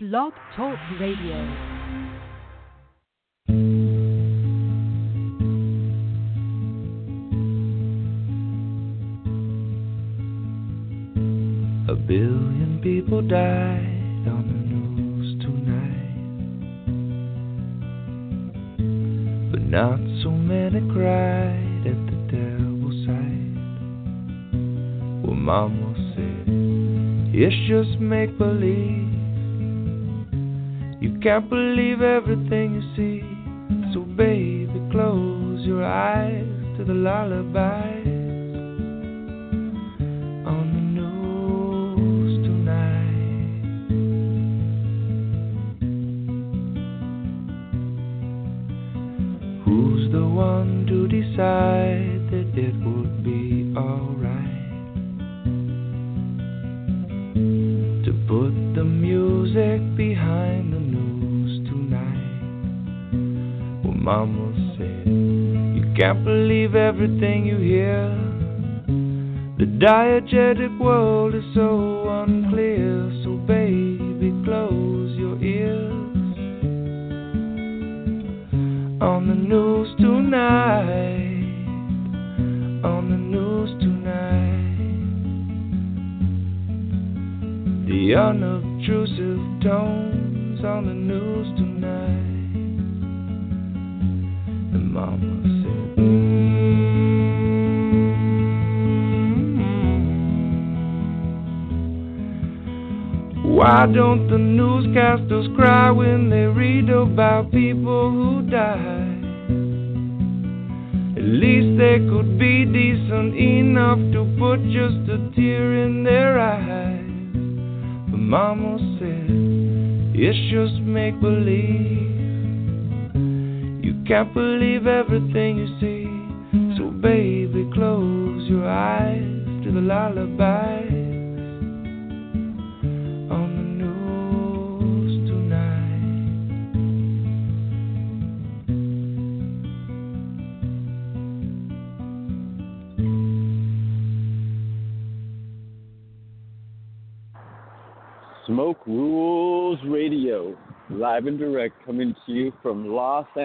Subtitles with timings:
[0.00, 1.34] Blog Talk Radio.
[11.88, 15.90] A billion people died on the news tonight,
[19.50, 23.56] but not so many cried at the devil's side.
[25.26, 26.46] Well, Mama said,
[27.34, 29.07] It's just make believe.
[31.20, 37.97] Can't believe everything you see, so baby, close your eyes to the lullabies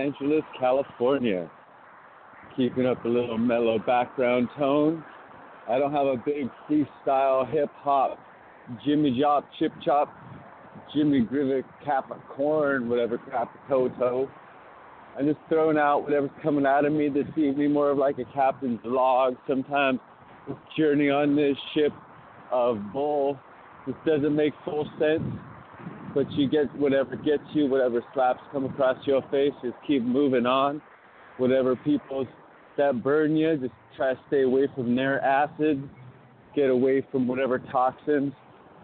[0.03, 1.49] Angeles, California.
[2.57, 5.03] Keeping up a little mellow background tone.
[5.69, 8.19] I don't have a big freestyle hip hop,
[8.85, 10.13] Jimmy Jop, Chip Chop,
[10.93, 14.29] Jimmy Grivet, Cap Corn, whatever crap, Toto.
[15.17, 18.25] I'm just throwing out whatever's coming out of me this evening, more of like a
[18.33, 19.35] captain's log.
[19.47, 19.99] Sometimes
[20.77, 21.93] journey on this ship
[22.51, 23.39] of bull
[23.85, 25.23] this doesn't make full sense,
[26.13, 30.45] but you get whatever gets you, whatever slaps come across your face, just keep moving
[30.45, 30.81] on.
[31.37, 32.27] Whatever people
[32.77, 35.89] that burn you, just try to stay away from their acid,
[36.55, 38.33] get away from whatever toxins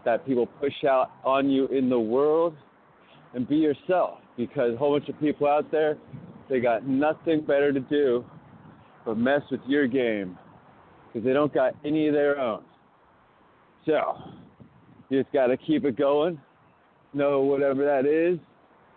[0.06, 2.56] that people push out on you in the world,
[3.34, 4.19] and be yourself.
[4.38, 5.97] Because a whole bunch of people out there,
[6.50, 8.25] they got nothing better to do
[9.06, 10.38] but mess with your game,
[11.07, 12.63] because they don't got any of their own.
[13.85, 14.18] So,
[15.09, 16.39] you just got to keep it going.
[17.14, 18.40] Know whatever that is,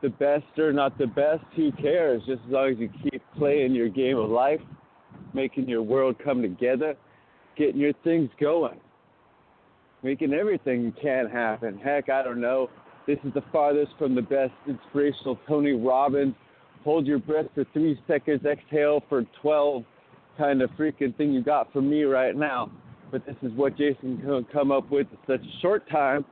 [0.02, 2.22] the best or not the best, who cares?
[2.26, 4.60] Just as long as you keep playing your game of life,
[5.32, 6.94] making your world come together,
[7.56, 8.78] getting your things going,
[10.02, 11.78] making everything can happen.
[11.78, 12.68] Heck, I don't know.
[13.06, 16.34] This is the farthest from the best inspirational Tony Robbins.
[16.84, 19.84] Hold your breath for three seconds, exhale for 12
[20.36, 22.70] kind of freaking thing you got from me right now
[23.12, 26.24] but this is what Jason can come up with in such a short time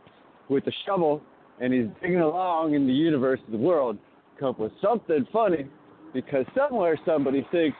[0.48, 1.22] with a shovel,
[1.60, 3.98] and he's digging along in the universe of the world,
[4.38, 5.66] come up with something funny,
[6.12, 7.76] because somewhere somebody thinks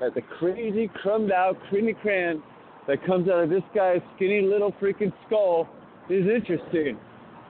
[0.00, 2.42] that the crazy, crumbed out, creamy cran
[2.88, 5.68] that comes out of this guy's skinny little freaking skull
[6.08, 6.98] is interesting.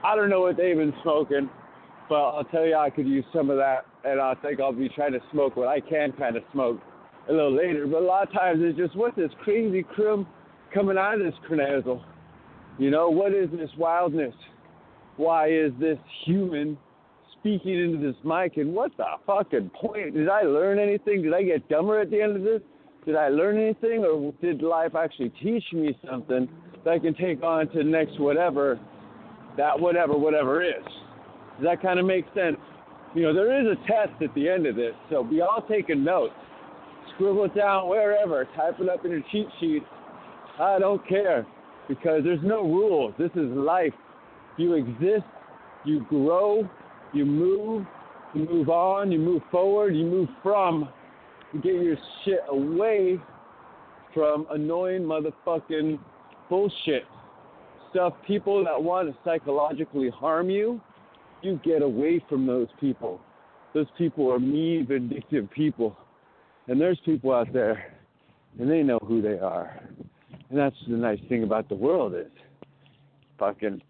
[0.03, 1.49] I don't know what they've been smoking,
[2.09, 4.89] but I'll tell you I could use some of that, and I think I'll be
[4.89, 6.79] trying to smoke what I can kind of smoke
[7.29, 7.87] a little later.
[7.87, 10.27] But a lot of times it's just what's this crazy crumb
[10.73, 12.03] coming out of this crenazle?
[12.77, 14.33] You know, what is this wildness?
[15.17, 16.77] Why is this human
[17.39, 18.57] speaking into this mic?
[18.57, 20.13] And what the fucking point?
[20.13, 21.23] Did I learn anything?
[21.23, 22.61] Did I get dumber at the end of this?
[23.05, 24.05] Did I learn anything?
[24.05, 26.47] Or did life actually teach me something
[26.83, 28.79] that I can take on to the next whatever,
[29.57, 30.83] that whatever, whatever is?
[31.57, 32.57] Does that kind of make sense?
[33.13, 36.03] You know, there is a test at the end of this, so be all taking
[36.03, 36.33] notes.
[37.15, 39.83] Scribble it down wherever, type it up in your cheat sheet.
[40.59, 41.45] I don't care
[41.89, 43.13] because there's no rules.
[43.17, 43.93] This is life.
[44.61, 45.25] You exist
[45.83, 46.69] you grow,
[47.13, 47.85] you move,
[48.33, 50.89] you move on, you move forward, you move from,
[51.53, 53.19] you get your shit away
[54.13, 55.99] from annoying motherfucking
[56.49, 57.03] bullshit
[57.89, 58.13] stuff.
[58.25, 60.79] People that want to psychologically harm you,
[61.41, 63.19] you get away from those people.
[63.73, 65.97] Those people are mean, vindictive people.
[66.67, 67.93] And there's people out there,
[68.59, 69.81] and they know who they are.
[70.49, 72.27] And that's the nice thing about the world is
[73.41, 73.81] fucking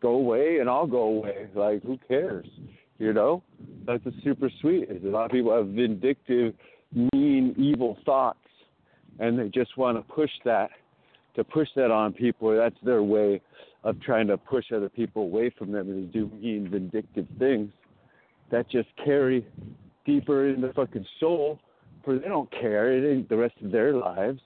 [0.00, 1.48] go away and I'll go away.
[1.54, 2.46] Like who cares?
[2.98, 3.42] You know?
[3.86, 4.88] That's a super sweet.
[4.90, 6.54] A lot of people have vindictive,
[7.12, 8.38] mean, evil thoughts
[9.18, 10.70] and they just want to push that
[11.36, 12.56] to push that on people.
[12.56, 13.40] That's their way
[13.84, 17.70] of trying to push other people away from them and do mean, vindictive things
[18.50, 19.46] that just carry
[20.04, 21.60] deeper in the fucking soul.
[22.04, 22.92] For they don't care.
[22.92, 24.40] It ain't the rest of their lives.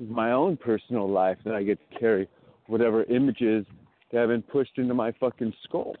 [0.00, 2.28] It's my own personal life that I get to carry
[2.68, 3.66] whatever images
[4.12, 5.96] that have been pushed into my fucking skull.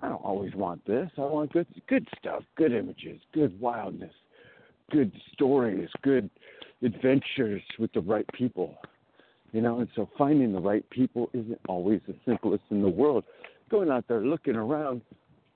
[0.00, 1.10] I don't always want this.
[1.18, 4.12] I want good good stuff, good images, good wildness,
[4.90, 6.30] good stories, good
[6.82, 8.76] adventures with the right people.
[9.52, 13.24] You know, and so finding the right people isn't always the simplest in the world.
[13.70, 15.00] Going out there looking around,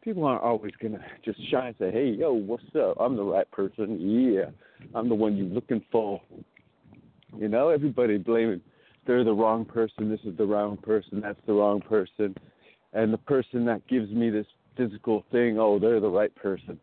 [0.03, 2.97] people aren't always gonna just shy and say, Hey, yo, what's up?
[3.01, 3.99] I'm the right person.
[4.01, 4.51] Yeah.
[4.95, 6.21] I'm the one you're looking for.
[7.37, 8.61] You know, everybody blaming
[9.09, 12.37] they're the wrong person, this is the wrong person, that's the wrong person.
[12.93, 14.47] And the person that gives me this
[14.77, 16.79] physical thing, oh, they're the right person.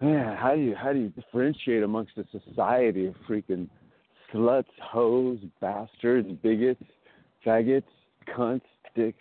[0.00, 3.68] Man, how do you how do you differentiate amongst a society of freaking
[4.32, 6.84] sluts, hoes, bastards, bigots,
[7.44, 7.82] faggots,
[8.28, 8.60] cunts,
[8.94, 9.18] dicks,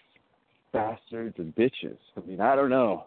[0.71, 1.97] bastards, and bitches?
[2.15, 3.05] I mean, I don't know.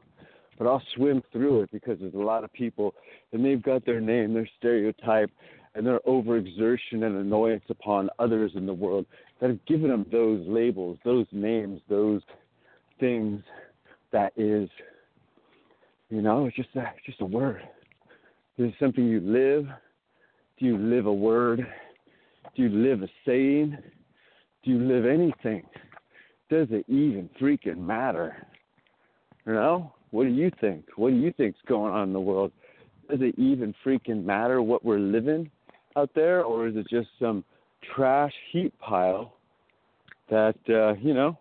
[0.59, 2.95] But I'll swim through it because there's a lot of people
[3.33, 5.31] and they've got their name, their stereotype,
[5.75, 9.07] and their overexertion and annoyance upon others in the world
[9.41, 12.23] that have given them those labels, those names, those
[12.99, 13.43] things
[14.13, 14.69] that is,
[16.09, 17.63] you know, it's just a, just a word.
[18.59, 19.67] Is it something you live?
[20.59, 21.67] Do you live a word?
[22.55, 23.79] Do you live a saying?
[24.65, 25.63] Do you live anything?
[26.51, 28.47] Does it even freaking matter?
[29.47, 29.93] You know?
[30.11, 30.85] What do you think?
[30.97, 32.51] What do you think's going on in the world?
[33.09, 35.51] Does it even freaking matter what we're living?
[35.97, 37.45] Out there, or is it just some
[37.95, 39.35] trash heap pile
[40.31, 41.39] that uh, you know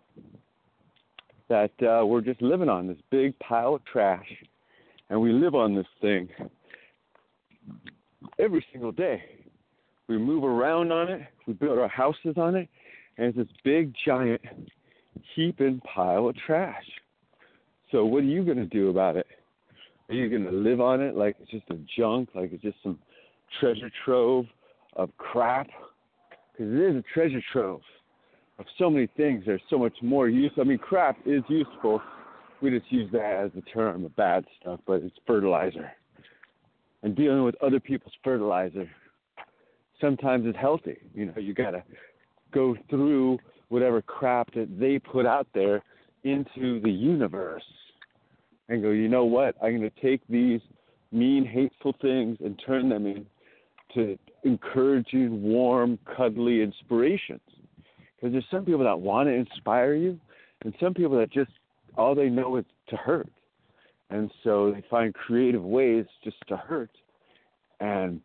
[1.49, 4.27] that uh, we're just living on this big pile of trash,
[5.09, 6.29] and we live on this thing
[8.37, 9.21] every single day.
[10.07, 12.67] We move around on it, we build our houses on it,
[13.17, 14.41] and it's this big giant
[15.35, 16.85] heaping pile of trash.
[17.91, 19.27] So what are you to do about it?
[20.09, 22.97] Are you to live on it like it's just a junk, like it's just some
[23.59, 24.45] treasure trove
[24.95, 25.67] of crap
[26.51, 27.81] because it is a treasure trove
[28.59, 29.43] of so many things.
[29.45, 30.51] There's so much more use.
[30.59, 32.01] I mean, crap is useful.
[32.61, 35.91] We just use that as the term of bad stuff, but it's fertilizer.
[37.03, 38.89] And dealing with other people's fertilizer
[40.01, 40.97] sometimes is healthy.
[41.13, 41.83] You know, you got to
[42.51, 45.81] go through whatever crap that they put out there
[46.23, 47.63] into the universe
[48.67, 49.55] and go, you know what?
[49.63, 50.59] I'm to take these
[51.11, 53.25] mean, hateful things and turn them in
[53.93, 57.41] to encouraging, warm, cuddly inspirations.
[58.15, 60.19] Because there's some people that want to inspire you,
[60.63, 61.51] and some people that just
[61.97, 63.29] all they know is to hurt.
[64.09, 66.89] And so they find creative ways just to hurt.
[67.79, 68.21] And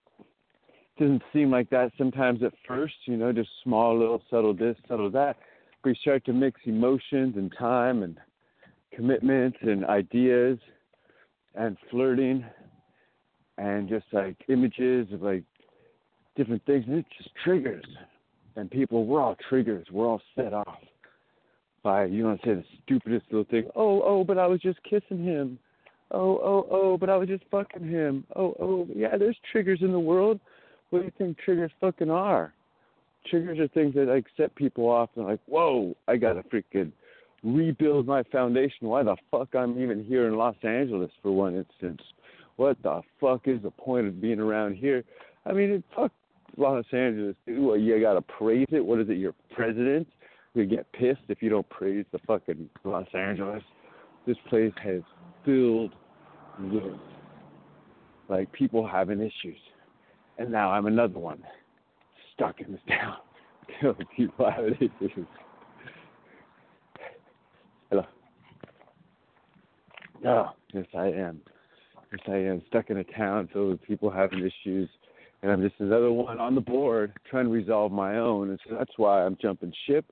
[0.96, 4.76] it doesn't seem like that sometimes at first, you know, just small little subtle this,
[4.88, 5.36] subtle that.
[5.82, 8.18] But you start to mix emotions and time and
[8.94, 10.58] commitment and ideas
[11.54, 12.44] and flirting
[13.58, 15.44] and just like images of like
[16.36, 17.84] different things, and it just triggers.
[18.56, 19.86] And people, we're all triggers.
[19.90, 20.78] We're all set off
[21.82, 23.68] by you to say the stupidest little thing.
[23.74, 25.58] Oh, oh, but I was just kissing him.
[26.10, 28.24] Oh, oh, oh, but I was just fucking him.
[28.36, 29.16] Oh, oh, yeah.
[29.16, 30.38] There's triggers in the world.
[30.90, 32.54] What do you think triggers fucking are?
[33.28, 36.92] Triggers are things that like set people off and like, whoa, I gotta freaking
[37.42, 38.88] rebuild my foundation.
[38.88, 42.02] Why the fuck I'm even here in Los Angeles for one instance?
[42.56, 45.04] What the fuck is the point of being around here?
[45.46, 46.12] I mean, fuck
[46.56, 47.82] Los Angeles, dude.
[47.82, 48.84] you gotta praise it.
[48.84, 49.16] What is it?
[49.16, 50.06] Your president?
[50.54, 53.62] You get pissed if you don't praise the fucking Los Angeles.
[54.26, 55.02] This place has
[55.44, 55.92] filled
[56.60, 56.94] with
[58.28, 59.58] like people having issues,
[60.38, 61.42] and now I'm another one
[62.34, 63.16] stuck in this town.
[64.16, 65.26] People having issues.
[67.90, 68.04] Hello.
[70.26, 71.40] Oh, yes, I am.
[72.12, 74.88] Yes, I am stuck in a town filled with people having issues
[75.44, 78.48] and I'm just another one on the board trying to resolve my own.
[78.48, 80.06] And so that's why I'm jumping ship.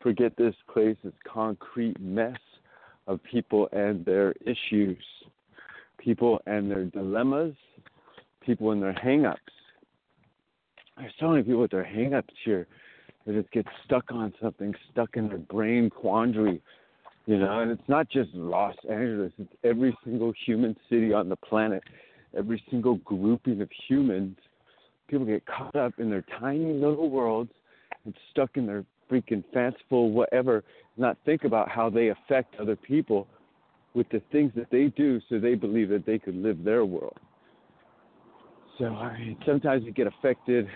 [0.00, 2.38] Forget this place, this concrete mess
[3.08, 5.02] of people and their issues,
[5.98, 7.56] people and their dilemmas,
[8.42, 9.40] people and their hang-ups.
[10.96, 12.68] There's so many people with their hang-ups here
[13.26, 16.62] that just get stuck on something, stuck in their brain quandary,
[17.26, 17.58] you know.
[17.58, 21.82] And it's not just Los Angeles; it's every single human city on the planet,
[22.38, 24.36] every single grouping of humans.
[25.08, 27.50] People get caught up in their tiny little worlds
[28.04, 30.64] and stuck in their freaking fanciful whatever,
[30.96, 33.28] not think about how they affect other people
[33.94, 37.16] with the things that they do so they believe that they could live their world.
[38.78, 40.66] So I mean, sometimes you get affected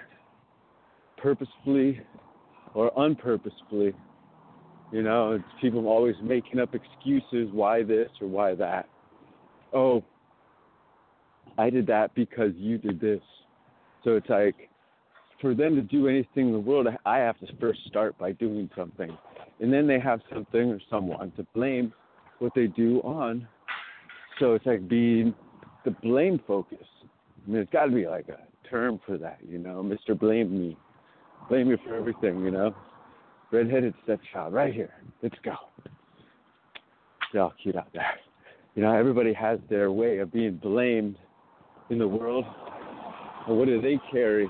[1.19, 2.01] purposefully
[2.75, 3.93] or unpurposefully.
[4.93, 8.89] You know, people always making up excuses why this or why that.
[9.73, 10.03] Oh,
[11.59, 13.21] I did that because you did this.
[14.04, 14.69] So it's like
[15.40, 18.71] for them to do anything in the world, I have to first start by doing
[18.76, 19.16] something.
[19.61, 21.92] And then they have something or someone to blame
[22.38, 23.47] what they do on.
[24.38, 25.35] So it's like being
[25.85, 26.87] the blame focus.
[27.47, 28.38] I mean, it's got to be like a
[28.69, 30.19] term for that, you know, Mr.
[30.19, 30.76] Blame Me.
[31.49, 32.75] Blame me for everything, you know.
[33.50, 34.95] Redheaded stepchild, right here.
[35.23, 35.54] Let's go.
[37.33, 38.07] They're all cute out there.
[38.75, 41.16] You know, everybody has their way of being blamed
[41.90, 42.45] in the world.
[43.47, 44.49] And what do they carry?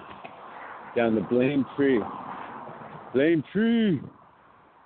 [0.97, 2.01] down the blame tree.
[3.15, 4.01] Blame tree.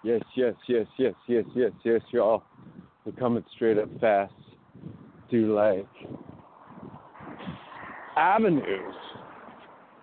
[0.03, 2.45] Yes, yes, yes, yes, yes, yes, yes, y'all.
[3.05, 4.33] We're coming straight up fast
[5.31, 5.87] to like
[8.17, 8.95] avenues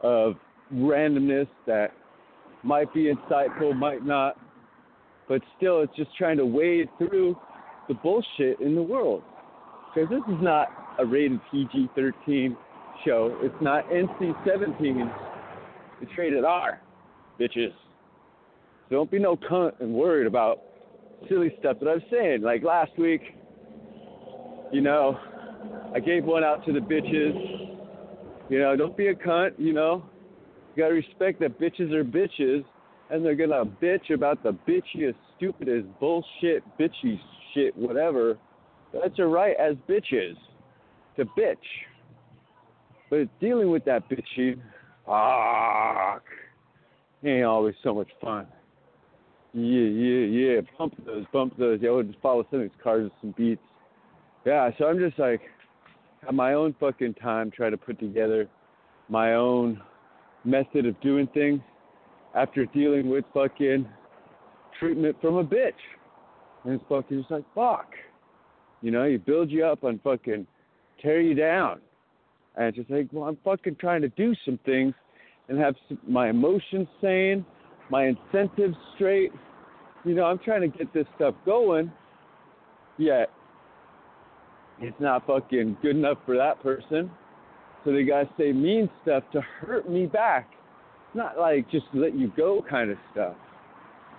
[0.01, 0.35] of
[0.73, 1.93] randomness that
[2.63, 4.37] might be insightful, might not,
[5.27, 7.35] but still it's just trying to wade through
[7.87, 9.23] the bullshit in the world.
[9.93, 12.55] Because this is not a rated PG 13
[13.05, 15.09] show, it's not NC 17
[16.01, 16.81] it's rated R,
[17.39, 17.73] bitches.
[18.89, 20.61] So don't be no cunt and worried about
[21.29, 22.41] silly stuff that I'm saying.
[22.41, 23.21] Like last week,
[24.71, 25.17] you know,
[25.93, 27.77] I gave one out to the bitches.
[28.49, 30.03] You know, don't be a cunt, you know.
[30.75, 32.65] You gotta respect that bitches are bitches
[33.09, 37.19] and they're gonna bitch about the bitchiest, stupidest, bullshit, bitchy
[37.53, 38.37] shit, whatever.
[38.93, 40.35] That's your right as bitches
[41.17, 41.57] to bitch.
[43.11, 44.59] But dealing with that bitchy
[45.05, 46.23] Fuck.
[47.23, 48.47] Ain't always so much fun.
[49.53, 50.61] Yeah, yeah, yeah.
[50.77, 51.79] Bump those, bump those.
[51.81, 53.61] Yeah, we'll just follow some of these cars with some beats.
[54.45, 55.41] Yeah, so I'm just like,
[56.27, 58.47] at my own fucking time, try to put together
[59.09, 59.81] my own
[60.45, 61.59] method of doing things
[62.33, 63.85] after dealing with fucking
[64.79, 65.73] treatment from a bitch.
[66.63, 67.91] And it's fucking just like, fuck.
[68.81, 70.47] You know, you build you up and fucking
[71.01, 71.81] tear you down.
[72.55, 74.93] And it's just like, well, I'm fucking trying to do some things
[75.47, 75.75] and have
[76.07, 77.45] my emotions sane,
[77.89, 79.31] my incentives straight.
[80.03, 81.91] You know, I'm trying to get this stuff going,
[82.97, 83.29] yet
[84.79, 87.11] it's not fucking good enough for that person.
[87.83, 90.49] So they gotta say mean stuff to hurt me back.
[91.13, 93.35] Not like just let you go kind of stuff.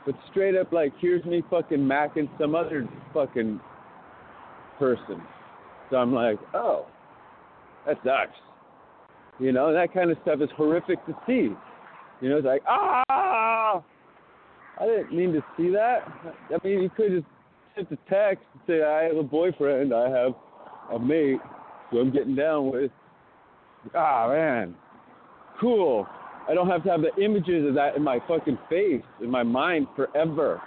[0.04, 3.60] But straight up like here's me fucking macking some other fucking
[4.78, 5.22] person.
[5.90, 6.86] So I'm like, oh,
[7.86, 8.36] that sucks.
[9.38, 11.50] You know, that kind of stuff is horrific to see.
[12.20, 13.82] You know, it's like, ah,
[14.80, 16.00] I didn't mean to see that.
[16.50, 17.26] I mean, you could just
[17.74, 20.32] send a text and say, I have a boyfriend, I have
[20.92, 21.40] a mate
[21.90, 22.90] who I'm getting down with.
[23.94, 24.76] Ah, man,
[25.60, 26.06] cool.
[26.48, 29.42] I don't have to have the images of that in my fucking face, in my
[29.42, 30.60] mind forever.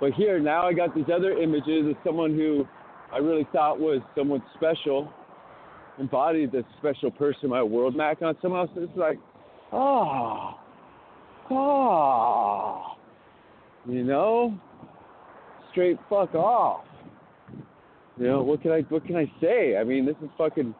[0.00, 2.66] But here, now I got these other images of someone who
[3.12, 5.12] I really thought was someone special
[5.98, 8.70] embodied this special person, in my world Mac on someone else.
[8.76, 9.18] It's like,
[9.72, 10.54] oh,
[11.50, 12.84] oh,
[13.86, 14.58] you know,
[15.70, 16.84] straight fuck off.
[18.18, 19.76] You know what can I what can I say?
[19.76, 20.74] I mean, this is fucking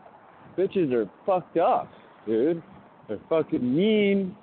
[0.57, 1.90] bitches are fucked up,
[2.26, 2.62] dude.
[3.09, 4.37] They're fucking mean,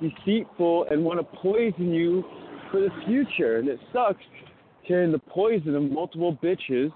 [0.00, 2.24] deceitful, and want to poison you
[2.70, 3.58] for the future.
[3.58, 4.22] And it sucks
[4.86, 6.92] carrying the poison of multiple bitches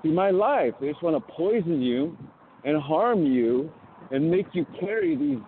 [0.00, 0.72] through my life.
[0.80, 2.16] They just want to poison you
[2.64, 3.70] and harm you
[4.10, 5.38] and make you carry these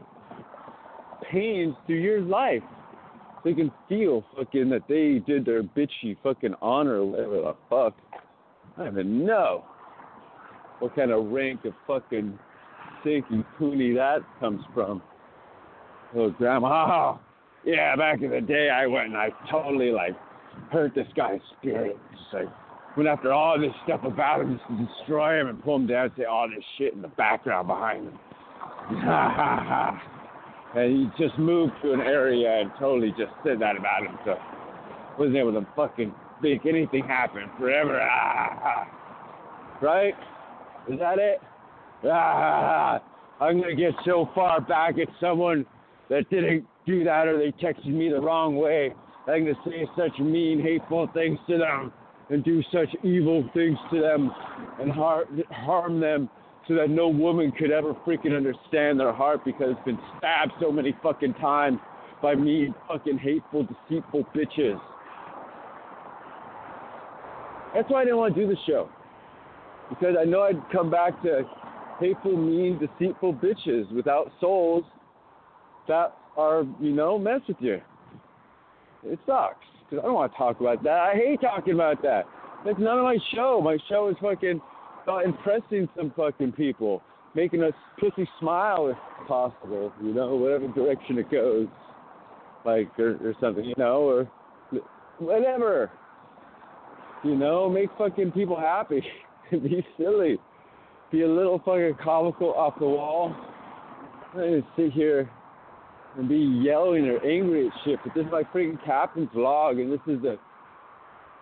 [1.31, 2.63] pains through your life.
[3.45, 7.95] They can feel fucking that they did their bitchy fucking honor whatever the fuck.
[8.77, 9.65] I don't even know
[10.79, 12.39] what kind of rank of fucking
[13.01, 15.03] stinky poony that comes from.
[16.15, 16.69] Oh, grandma.
[16.69, 17.21] Oh,
[17.65, 20.15] yeah, back in the day, I went and I totally like
[20.71, 21.99] hurt this guy's spirit.
[22.33, 22.49] Like
[22.97, 26.05] went after all this stuff about him just to destroy him and pull him down
[26.07, 28.19] and say all this shit in the background behind him.
[30.77, 34.19] and he just moved to an area and totally just said that about him.
[34.25, 34.37] So
[35.19, 38.01] wasn't able to fucking make anything happen forever.
[39.81, 40.15] Right?
[40.89, 41.41] Is that it?
[42.09, 45.67] I'm gonna get so far back at someone
[46.09, 48.95] that didn't do that or they texted me the wrong way.
[49.27, 51.93] I'm gonna say such mean, hateful things to them
[52.31, 54.31] and do such evil things to them
[54.81, 56.29] and har- harm them
[56.69, 60.71] so that no woman could ever freaking understand their heart because it's been stabbed so
[60.71, 61.79] many fucking times
[62.23, 64.81] by mean, fucking hateful, deceitful bitches.
[67.75, 68.89] That's why I didn't want to do the show.
[69.89, 71.43] Because I know I'd come back to
[71.99, 74.85] hateful, mean, deceitful bitches without souls
[75.89, 77.81] that are, you know, mess with you.
[79.05, 79.67] It sucks.
[79.99, 81.01] I don't want to talk about that.
[81.01, 82.25] I hate talking about that.
[82.65, 83.61] That's none of my show.
[83.63, 84.61] My show is fucking
[85.03, 87.03] about impressing some fucking people,
[87.35, 91.67] making a pussy smile if possible, you know, whatever direction it goes.
[92.65, 94.31] Like, or, or something, you know, or
[95.19, 95.91] whatever.
[97.25, 99.03] You know, make fucking people happy.
[99.51, 100.39] Be silly.
[101.11, 103.35] Be a little fucking comical off the wall.
[104.35, 105.29] I sit here
[106.17, 109.91] and be yelling or angry at shit, but this is my freaking captain's log, and
[109.91, 110.39] this is the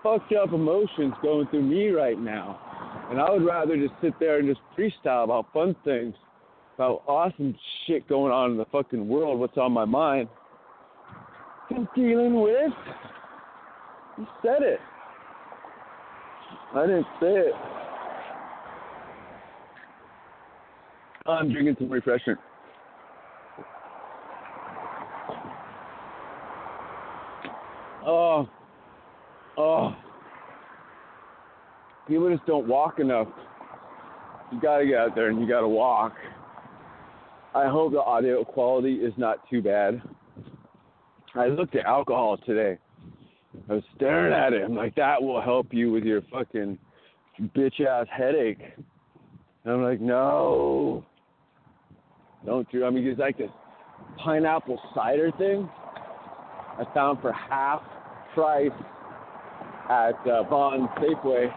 [0.03, 2.59] fucked up emotions going through me right now.
[3.11, 6.15] And I would rather just sit there and just freestyle about fun things,
[6.77, 10.29] about awesome shit going on in the fucking world, what's on my mind.
[11.71, 12.73] I'm dealing with.
[14.19, 14.81] You said it.
[16.75, 17.53] I didn't say it.
[21.27, 22.39] I'm drinking some refreshment.
[28.07, 28.49] Oh,
[29.57, 29.95] oh.
[32.09, 33.29] People just don't walk enough.
[34.53, 36.15] You gotta get out there and you gotta walk.
[37.55, 40.03] I hope the audio quality is not too bad.
[41.35, 42.79] I looked at alcohol today.
[43.69, 44.63] I was staring at it.
[44.65, 46.79] I'm like, that will help you with your fucking
[47.57, 48.63] bitch ass headache.
[49.65, 51.05] And I'm like, no.
[52.47, 53.51] Don't do I mean it's like this
[54.17, 55.69] pineapple cider thing
[56.79, 57.83] I found for half
[58.35, 58.71] price
[59.89, 61.53] at uh, Vaughn Safeway.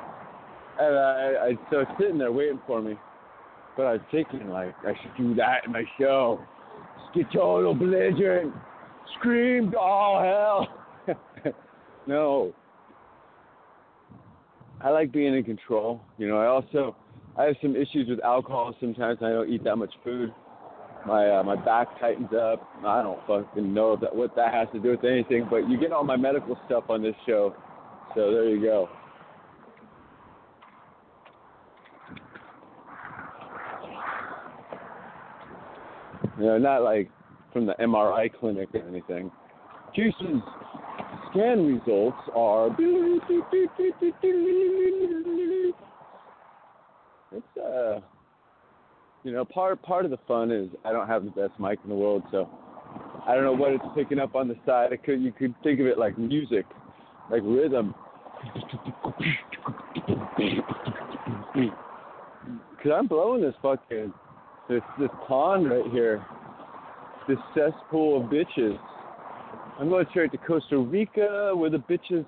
[0.79, 2.95] And I, I so it's sitting there waiting for me.
[3.77, 6.39] But I was thinking like I should do that in my show.
[7.13, 8.53] Get total belligerent,
[9.19, 10.67] scream all
[11.05, 11.15] hell.
[12.07, 12.53] no.
[14.81, 16.01] I like being in control.
[16.17, 16.95] You know, I also
[17.37, 20.33] I have some issues with alcohol sometimes I don't eat that much food
[21.05, 22.67] my uh, my back tightens up.
[22.85, 25.91] I don't fucking know that what that has to do with anything, but you get
[25.91, 27.55] all my medical stuff on this show,
[28.15, 28.89] so there you go.
[36.39, 37.09] You know, not like
[37.51, 39.31] from the MRI clinic or anything.
[39.95, 40.41] Jason's
[41.29, 42.69] scan results are.
[47.31, 47.99] It's uh
[49.23, 51.89] you know, part part of the fun is I don't have the best mic in
[51.89, 52.49] the world, so
[53.25, 54.91] I don't know what it's picking up on the side.
[54.91, 56.65] I could you could think of it like music,
[57.31, 57.95] like rhythm.
[62.83, 64.13] Cause I'm blowing this fucking
[64.69, 66.25] this this pond right here,
[67.29, 68.77] this cesspool of bitches.
[69.79, 72.25] I'm going straight to Costa Rica where the bitches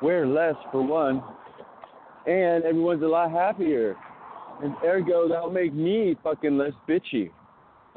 [0.00, 1.22] wear less for one,
[2.26, 3.96] and everyone's a lot happier.
[4.62, 7.30] And ergo, that'll make me fucking less bitchy.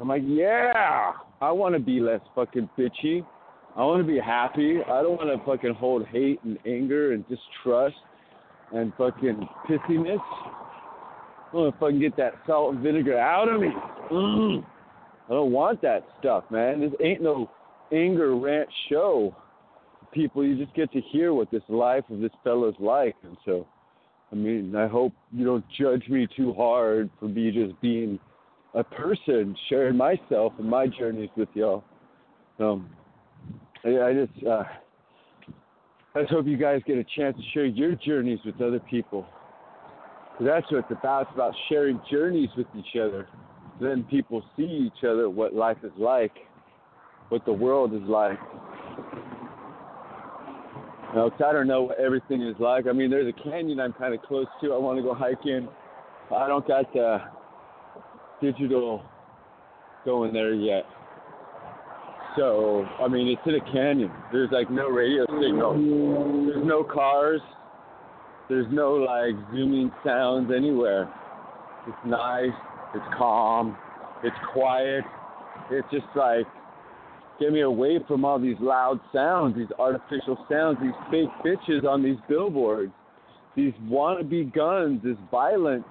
[0.00, 3.24] I'm like, yeah, I want to be less fucking bitchy.
[3.76, 4.78] I want to be happy.
[4.82, 7.96] I don't want to fucking hold hate and anger and distrust
[8.72, 10.18] and fucking pissiness.
[10.20, 13.68] I want to fucking get that salt and vinegar out of me.
[14.10, 14.64] Mm.
[15.28, 16.80] I don't want that stuff, man.
[16.80, 17.50] This ain't no
[17.92, 19.34] anger rant show.
[20.12, 23.14] People, you just get to hear what this life of this fellow's like.
[23.22, 23.66] And so
[24.30, 28.18] I mean, I hope you don't judge me too hard for me just being
[28.74, 31.82] a person, sharing myself and my journeys with y'all.
[32.58, 32.90] Um,
[33.84, 34.64] I, I just, uh,
[36.14, 39.26] I just hope you guys get a chance to share your journeys with other people.
[40.40, 41.22] That's what it's about.
[41.22, 43.28] It's about sharing journeys with each other.
[43.80, 46.32] Then people see each other, what life is like,
[47.28, 48.38] what the world is like.
[51.10, 52.86] I don't know what everything is like.
[52.86, 54.74] I mean, there's a canyon I'm kind of close to.
[54.74, 55.68] I want to go hiking.
[56.34, 57.18] I don't got the
[58.42, 59.02] digital
[60.04, 60.84] going there yet.
[62.36, 64.12] So, I mean, it's in a canyon.
[64.30, 65.74] There's like no radio signal.
[66.46, 67.40] There's no cars.
[68.48, 71.12] There's no like zooming sounds anywhere.
[71.86, 72.52] It's nice.
[72.94, 73.76] It's calm.
[74.22, 75.04] It's quiet.
[75.70, 76.46] It's just like
[77.40, 82.02] Get me away from all these loud sounds, these artificial sounds, these fake bitches on
[82.02, 82.92] these billboards,
[83.54, 85.84] these wannabe guns, this violence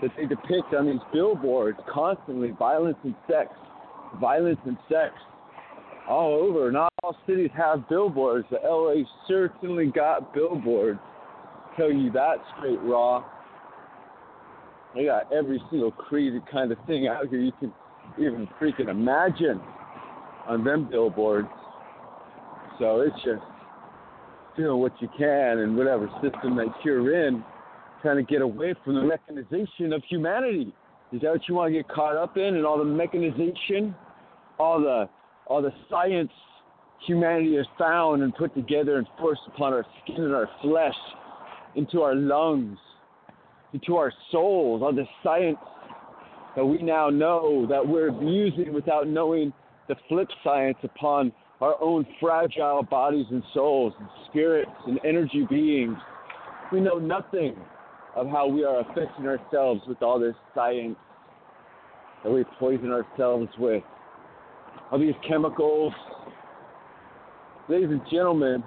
[0.00, 3.50] that they depict on these billboards constantly violence and sex,
[4.20, 5.14] violence and sex
[6.08, 6.70] all over.
[6.70, 8.46] Not all cities have billboards.
[8.52, 11.00] LA certainly got billboards.
[11.76, 13.24] Tell you that straight raw.
[14.94, 17.72] They got every single crazy kind of thing out here you can
[18.16, 19.60] even freaking imagine
[20.46, 21.48] on them billboards.
[22.78, 23.42] So it's just
[24.56, 27.44] doing what you can and whatever system that you're in,
[28.02, 30.72] trying to get away from the mechanization of humanity.
[31.12, 33.94] Is that what you want to get caught up in and all the mechanization,
[34.58, 35.08] all the
[35.46, 36.30] all the science
[37.06, 40.94] humanity has found and put together and forced upon our skin and our flesh,
[41.76, 42.78] into our lungs,
[43.72, 45.58] into our souls, all the science
[46.56, 49.52] that we now know that we're abusing without knowing
[49.88, 55.96] the flip science upon our own fragile bodies and souls and spirits and energy beings.
[56.72, 57.56] We know nothing
[58.16, 60.96] of how we are affecting ourselves with all this science
[62.22, 63.82] that we poison ourselves with.
[64.90, 65.92] All these chemicals.
[67.68, 68.62] Ladies and gentlemen,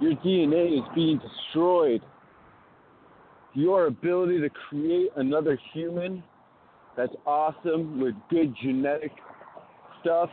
[0.00, 2.02] your DNA is being destroyed.
[3.54, 6.22] Your ability to create another human
[6.96, 9.12] that's awesome with good genetic
[10.00, 10.30] stuff,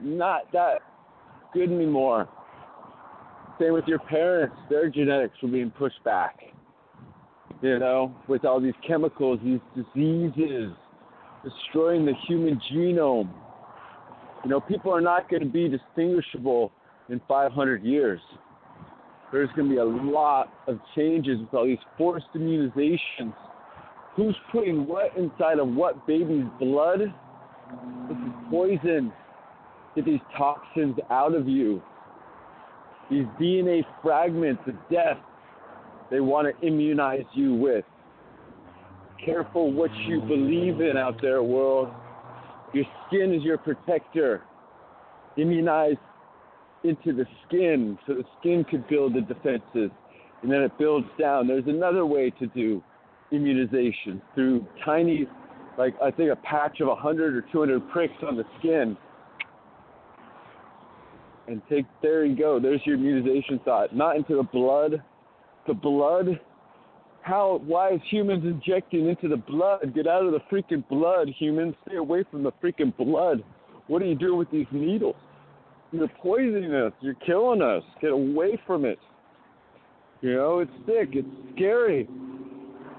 [0.00, 0.80] not that
[1.52, 2.28] good anymore.
[3.60, 6.40] Same with your parents, their genetics were being pushed back.
[7.62, 10.72] You know, with all these chemicals, these diseases,
[11.42, 13.30] destroying the human genome.
[14.44, 16.70] You know, people are not going to be distinguishable
[17.08, 18.20] in 500 years.
[19.32, 23.34] There's going to be a lot of changes with all these forced immunizations.
[24.14, 27.00] Who's putting what inside of what baby's blood?
[28.08, 29.12] This is poison.
[29.94, 31.82] Get these toxins out of you.
[33.10, 35.18] These DNA fragments of death
[36.10, 37.84] they want to immunize you with.
[39.24, 41.88] Careful what you believe in out there, world.
[42.72, 44.42] Your skin is your protector.
[45.36, 45.96] Immunize
[46.84, 49.90] into the skin so the skin could build the defenses
[50.42, 51.46] and then it builds down.
[51.46, 52.82] There's another way to do
[53.32, 55.26] immunization through tiny,
[55.78, 58.96] like I think a patch of 100 or 200 pricks on the skin.
[61.48, 62.58] And take, there you go.
[62.58, 63.94] There's your immunization thought.
[63.94, 65.02] Not into the blood.
[65.68, 66.40] The blood.
[67.22, 69.94] How, why is humans injecting into the blood?
[69.94, 71.74] Get out of the freaking blood, humans.
[71.86, 73.44] Stay away from the freaking blood.
[73.86, 75.16] What are you doing with these needles?
[75.92, 76.92] You're poisoning us.
[77.00, 77.82] You're killing us.
[78.00, 78.98] Get away from it.
[80.20, 81.10] You know, it's sick.
[81.12, 82.04] It's scary.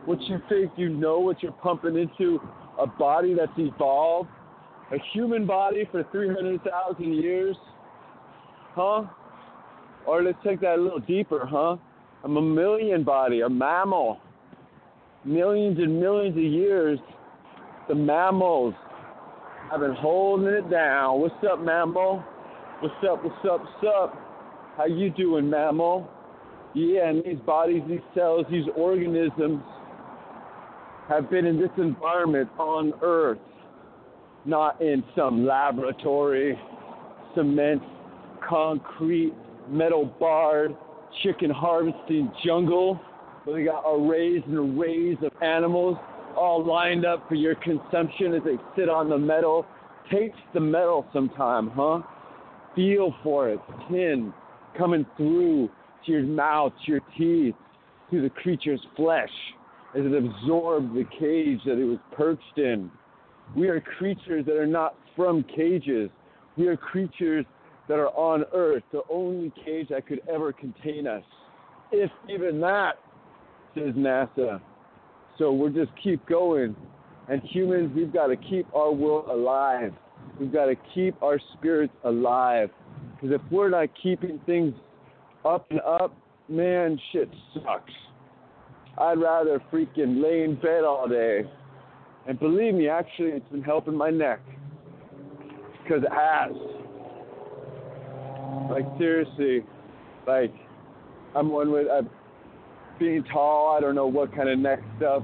[0.05, 2.39] What you think you know what you're pumping into
[2.79, 4.29] a body that's evolved,
[4.91, 7.55] a human body for 300,000 years,
[8.75, 9.03] huh?
[10.05, 11.77] Or let's take that a little deeper, huh?
[12.23, 14.19] A mammalian body, a mammal.
[15.25, 16.99] Millions and millions of years,
[17.89, 18.73] the mammals
[19.69, 21.19] have been holding it down.
[21.19, 22.23] What's up, mammal?
[22.79, 23.23] What's up?
[23.23, 23.59] What's up?
[23.59, 24.13] What's up?
[24.77, 26.07] How you doing, mammal?
[26.73, 29.63] Yeah, and these bodies, these cells, these organisms
[31.09, 33.39] have been in this environment on Earth,
[34.45, 36.57] not in some laboratory,
[37.35, 37.81] cement,
[38.47, 39.33] concrete,
[39.69, 40.75] metal barred,
[41.23, 42.99] chicken harvesting jungle
[43.43, 45.97] where they got arrays and arrays of animals
[46.35, 49.65] all lined up for your consumption as they sit on the metal.
[50.11, 52.01] Taste the metal sometime, huh?
[52.75, 53.59] Feel for it.
[53.89, 54.33] Tin
[54.77, 55.69] coming through
[56.05, 57.55] to your mouth, to your teeth,
[58.09, 59.29] through the creature's flesh
[59.95, 62.91] as it absorbed the cage that it was perched in.
[63.55, 66.09] We are creatures that are not from cages.
[66.57, 67.45] We are creatures
[67.87, 71.23] that are on earth, the only cage that could ever contain us.
[71.91, 72.93] If even that,
[73.73, 74.59] says NASA.
[75.37, 76.75] So we'll just keep going.
[77.29, 79.93] And humans, we've got to keep our world alive.
[80.39, 82.69] We've got to keep our spirits alive.
[83.15, 84.73] Because if we're not keeping things
[85.45, 86.15] up and up,
[86.49, 87.91] man, shit sucks.
[88.97, 91.43] I'd rather freaking lay in bed all day.
[92.27, 94.39] And believe me, actually, it's been helping my neck.
[95.83, 96.51] Because it has.
[98.69, 99.63] Like, seriously,
[100.27, 100.53] like,
[101.35, 102.01] I'm one with, uh,
[102.99, 105.23] being tall, I don't know what kind of neck stuff.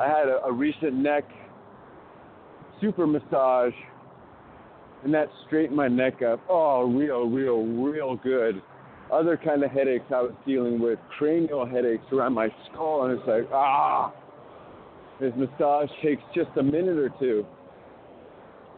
[0.00, 1.24] I had a, a recent neck
[2.80, 3.72] super massage,
[5.04, 6.40] and that straightened my neck up.
[6.48, 8.62] Oh, real, real, real good.
[9.12, 13.28] Other kind of headaches I was dealing with, cranial headaches around my skull, and it's
[13.28, 14.12] like, ah.
[15.20, 17.46] This massage takes just a minute or two.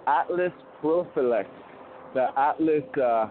[0.07, 1.47] Atlas Profilax.
[2.14, 3.27] the Atlas, uh,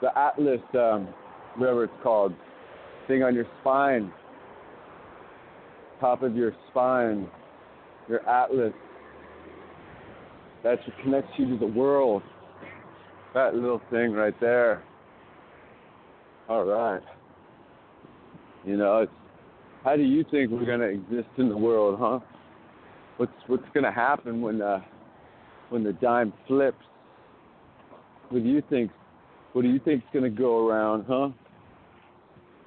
[0.00, 1.08] the Atlas, um,
[1.56, 2.34] whatever it's called,
[3.06, 4.12] thing on your spine,
[6.00, 7.28] top of your spine,
[8.08, 8.72] your Atlas.
[10.62, 12.22] That connects you to the world.
[13.34, 14.82] That little thing right there.
[16.48, 17.02] All right.
[18.64, 19.12] You know, it's
[19.84, 22.18] how do you think we're gonna exist in the world, huh?
[23.16, 24.80] What's what's gonna happen when uh
[25.68, 26.84] when the dime flips?
[28.30, 28.90] What do you think?
[29.52, 31.28] What do you think's gonna go around, huh?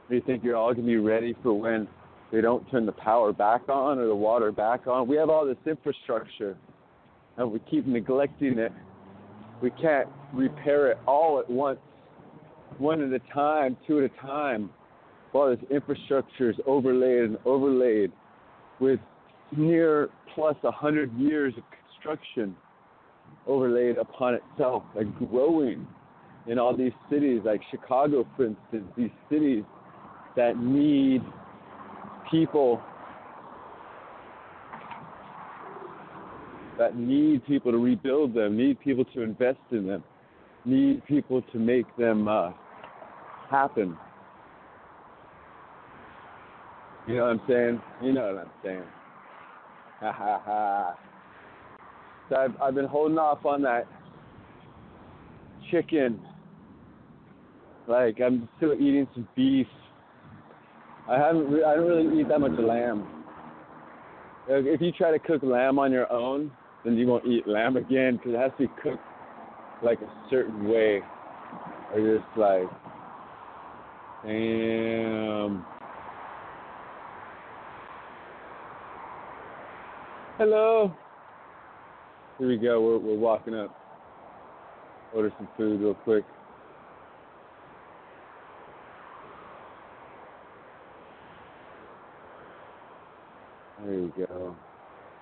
[0.10, 1.88] Do you think you're all gonna be ready for when
[2.32, 5.08] they don't turn the power back on or the water back on?
[5.08, 6.58] We have all this infrastructure,
[7.38, 8.72] and we keep neglecting it.
[9.62, 11.80] We can't repair it all at once,
[12.78, 14.70] one at a time, two at a time
[15.32, 18.12] while this infrastructure is overlaid and overlaid
[18.80, 19.00] with
[19.56, 22.56] near plus a hundred years of construction
[23.48, 25.86] overlaid upon itself, and growing
[26.48, 29.64] in all these cities, like Chicago, for instance, these cities
[30.36, 31.22] that need
[32.30, 32.82] people
[36.78, 40.04] that need people to rebuild them, need people to invest in them,
[40.66, 42.52] need people to make them uh,
[43.50, 43.98] happen.
[47.08, 47.82] You know what I'm saying?
[48.02, 48.84] You know what I'm saying.
[50.00, 50.98] Ha ha ha.
[52.30, 53.88] So I've, I've been holding off on that
[55.70, 56.20] chicken.
[57.88, 59.68] Like I'm still eating some beef.
[61.10, 61.52] I haven't.
[61.52, 63.06] Re- I don't really eat that much lamb.
[64.48, 66.52] If you try to cook lamb on your own,
[66.86, 69.04] then you won't eat lamb again because it has to be cooked
[69.84, 71.02] like a certain way,
[71.94, 72.70] or just like,
[74.26, 75.66] damn.
[80.38, 80.94] Hello.
[82.40, 82.82] Here we go.
[82.82, 83.76] We're we're walking up.
[85.14, 86.26] Order some food real quick.
[93.86, 94.56] There you go.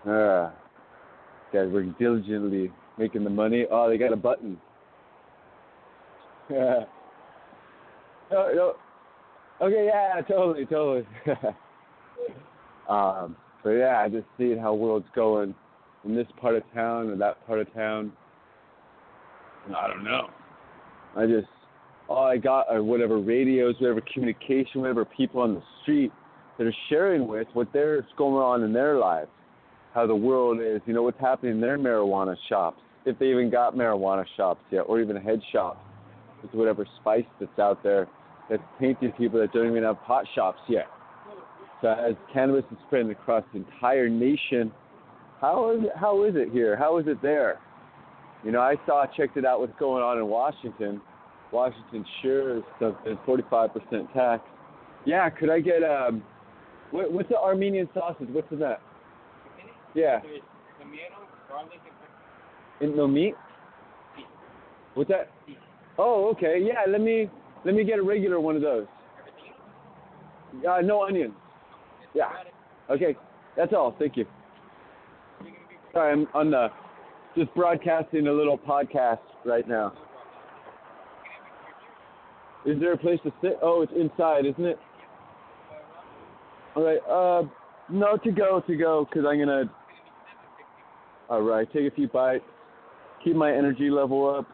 [0.05, 0.53] Ah,
[1.51, 2.71] guys, we're diligently
[3.01, 3.65] making the money.
[3.69, 4.57] Oh, they got a button.
[6.49, 6.83] Yeah.
[8.31, 8.73] no, no.
[9.61, 11.05] Okay, yeah, totally, totally.
[12.89, 15.53] um, but yeah, I just seeing how world's going
[16.05, 18.11] in this part of town or that part of town.
[19.75, 20.29] I don't know.
[21.15, 21.47] I just
[22.07, 26.11] all I got are whatever radios, whatever communication, whatever people on the street
[26.57, 29.29] that are sharing with what there's going on in their lives,
[29.93, 33.49] how the world is, you know, what's happening in their marijuana shops, if they even
[33.49, 35.79] got marijuana shops yet, or even head shops,
[36.41, 38.07] with whatever spice that's out there
[38.49, 40.87] that's tainting people that don't even have pot shops yet.
[41.81, 44.71] So as cannabis is spreading across the entire nation,
[45.39, 46.75] how is it, how is it here?
[46.77, 47.59] How is it there?
[48.43, 51.01] You know, I saw, checked it out, what's going on in Washington.
[51.51, 54.43] Washington sure is something, 45% tax.
[55.05, 56.23] Yeah, could I get um,
[56.91, 58.27] what, what's the Armenian sausage?
[58.31, 58.81] What's in that?
[59.95, 60.19] Yeah.
[60.21, 60.91] And
[62.81, 63.35] no meat.
[64.93, 65.31] What's that?
[65.97, 66.59] Oh, okay.
[66.61, 67.29] Yeah, let me
[67.65, 68.85] let me get a regular one of those.
[70.67, 71.33] Uh, no onions.
[72.13, 72.29] Yeah.
[72.89, 73.15] Okay.
[73.55, 73.95] That's all.
[73.97, 74.25] Thank you.
[75.93, 76.69] Sorry, I'm on the
[77.35, 79.93] just broadcasting a little podcast right now.
[82.65, 83.57] Is there a place to sit?
[83.61, 84.79] Oh, it's inside, isn't it?
[86.75, 86.99] All right.
[87.09, 87.47] Uh,
[87.89, 89.63] no, to go, to go, because I'm gonna.
[91.29, 91.67] All right.
[91.73, 92.43] Take a few bites.
[93.23, 94.47] Keep my energy level up.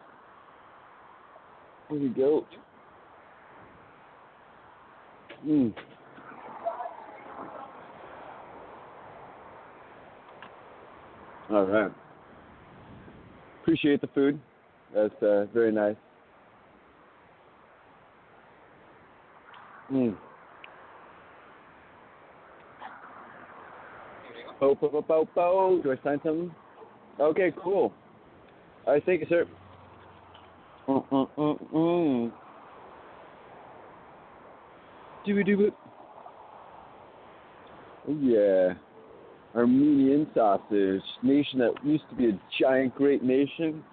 [1.89, 2.45] Here we go.
[5.45, 5.73] Mm.
[11.49, 11.91] All right.
[13.62, 14.39] Appreciate the food.
[14.93, 15.95] That's uh, very nice.
[19.91, 20.17] Mm.
[24.60, 25.80] Oh, po, po, po, po.
[25.84, 26.51] Do I sign something?
[27.19, 27.93] Okay, cool.
[28.88, 29.45] All right, thank you, sir.
[30.88, 32.32] Mm, mm, mm, mm.
[38.08, 38.73] Oh yeah.
[39.54, 43.84] Armenian sausage, nation that used to be a giant great nation,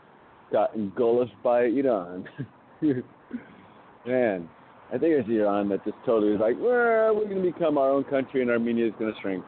[0.53, 2.25] got engulfed by Iran.
[4.07, 4.49] Man,
[4.91, 7.91] I think it's Iran that just totally was like, well, we're going to become our
[7.91, 9.45] own country and Armenia is going to shrink.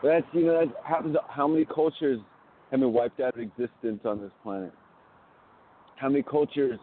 [0.00, 1.16] But that's, you know, that happens.
[1.28, 2.20] How many cultures
[2.72, 4.72] have been wiped out of existence on this planet?
[5.96, 6.80] How many cultures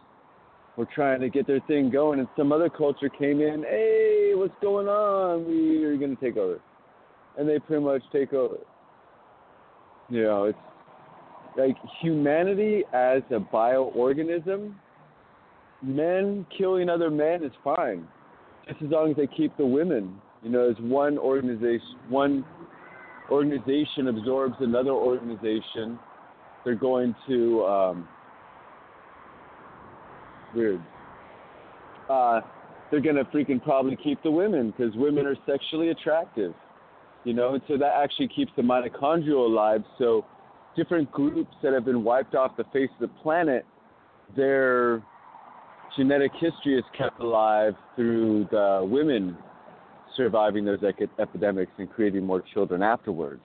[0.76, 4.54] were trying to get their thing going and some other culture came in, hey, what's
[4.62, 5.46] going on?
[5.46, 6.60] We are going to take over
[7.36, 8.56] and they pretty much take over.
[10.08, 10.58] You know, it's
[11.56, 14.74] like humanity as a bioorganism,
[15.82, 18.06] men killing other men is fine,
[18.68, 20.20] just as long as they keep the women.
[20.42, 22.44] You know, as one organization, one
[23.30, 25.98] organization absorbs another organization,
[26.64, 28.08] they're going to um,
[30.54, 30.80] weird.
[32.08, 32.40] Uh,
[32.90, 36.52] they're gonna freaking probably keep the women because women are sexually attractive,
[37.24, 39.82] you know, and so that actually keeps the mitochondria alive.
[39.98, 40.24] So
[40.76, 43.64] different groups that have been wiped off the face of the planet,
[44.36, 45.02] their
[45.96, 49.36] genetic history is kept alive through the women
[50.20, 50.80] surviving those
[51.18, 53.40] epidemics and creating more children afterwards.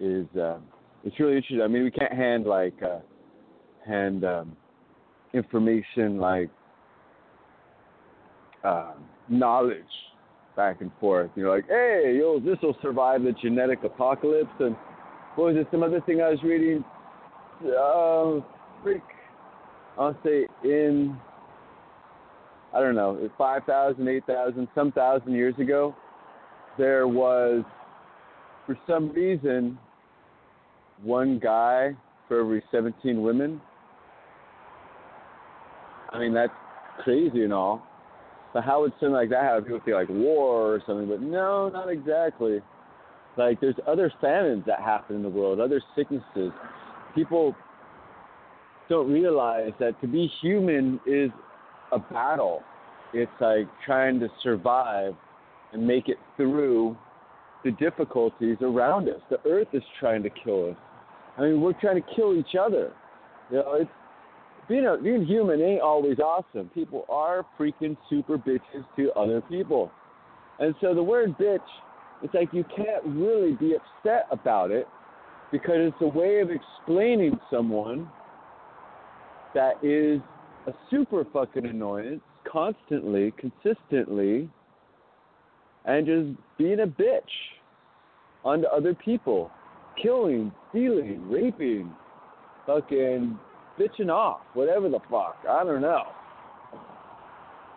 [0.00, 0.58] Is uh,
[1.04, 1.60] it's really interesting.
[1.60, 3.00] I mean, we can't hand like uh,
[3.86, 4.56] hand um,
[5.34, 6.48] information like
[8.64, 8.92] uh,
[9.28, 9.82] knowledge
[10.56, 11.30] back and forth.
[11.36, 14.50] You know, like, hey, yo, this will survive the genetic apocalypse.
[14.60, 14.74] And
[15.34, 15.68] what was it?
[15.70, 16.82] Some other thing I was reading.
[17.60, 18.40] Uh,
[18.82, 19.02] freak.
[19.98, 21.18] I'll say in,
[22.74, 25.96] I don't know, 5,000, 8,000, some thousand years ago,
[26.76, 27.64] there was,
[28.66, 29.78] for some reason,
[31.02, 33.60] one guy for every 17 women.
[36.10, 36.52] I mean, that's
[37.04, 37.82] crazy and all.
[38.52, 39.64] But how would something like that happen?
[39.64, 42.60] People feel like war or something, but no, not exactly.
[43.36, 46.50] Like there's other famines that happen in the world, other sicknesses.
[47.14, 47.54] People
[48.88, 51.30] don't realize that to be human is
[51.92, 52.62] a battle.
[53.14, 55.14] It's like trying to survive
[55.72, 56.96] and make it through
[57.64, 59.20] the difficulties around us.
[59.30, 60.76] The earth is trying to kill us.
[61.36, 62.92] I mean, we're trying to kill each other.
[63.50, 63.90] You know, it's
[64.68, 66.70] being a, being human ain't always awesome.
[66.74, 69.90] People are freaking super bitches to other people.
[70.58, 71.58] And so the word bitch,
[72.22, 74.86] it's like you can't really be upset about it
[75.50, 78.10] because it's a way of explaining someone
[79.54, 80.20] that is
[80.68, 84.50] a super fucking annoyance constantly, consistently,
[85.86, 87.22] and just being a bitch
[88.44, 89.50] onto other people,
[90.00, 91.90] killing, stealing, raping,
[92.66, 93.38] fucking
[93.80, 95.38] bitching off, whatever the fuck.
[95.48, 96.02] I don't know.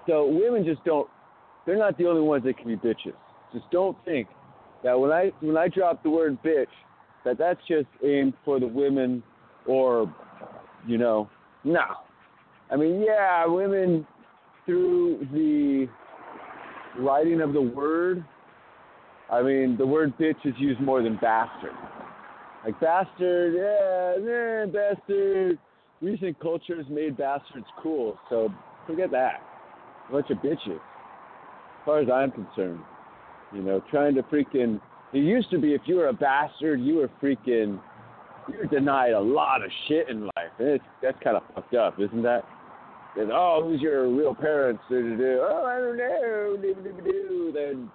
[0.07, 1.07] So women just don't.
[1.65, 3.15] They're not the only ones that can be bitches.
[3.53, 4.27] Just don't think
[4.83, 6.65] that when I when I drop the word bitch,
[7.23, 9.23] that that's just aimed for the women,
[9.65, 10.13] or
[10.85, 11.29] you know,
[11.63, 11.83] no.
[12.71, 14.07] I mean, yeah, women
[14.65, 15.87] through the
[16.99, 18.23] writing of the word.
[19.29, 21.73] I mean, the word bitch is used more than bastard.
[22.65, 25.59] Like bastard, yeah, man, bastard
[26.01, 28.49] recent culture has made bastards cool, so
[28.87, 29.41] forget that.
[30.09, 30.75] A bunch of bitches.
[30.75, 32.79] As far as I'm concerned,
[33.53, 34.79] you know, trying to freaking.
[35.13, 37.81] It used to be if you were a bastard, you were freaking.
[38.51, 41.99] You were denied a lot of shit in life, it's, that's kind of fucked up,
[41.99, 42.43] isn't that?
[43.17, 44.81] And oh, who's your real parents?
[44.89, 46.57] Oh, I don't know.
[47.53, 47.91] Then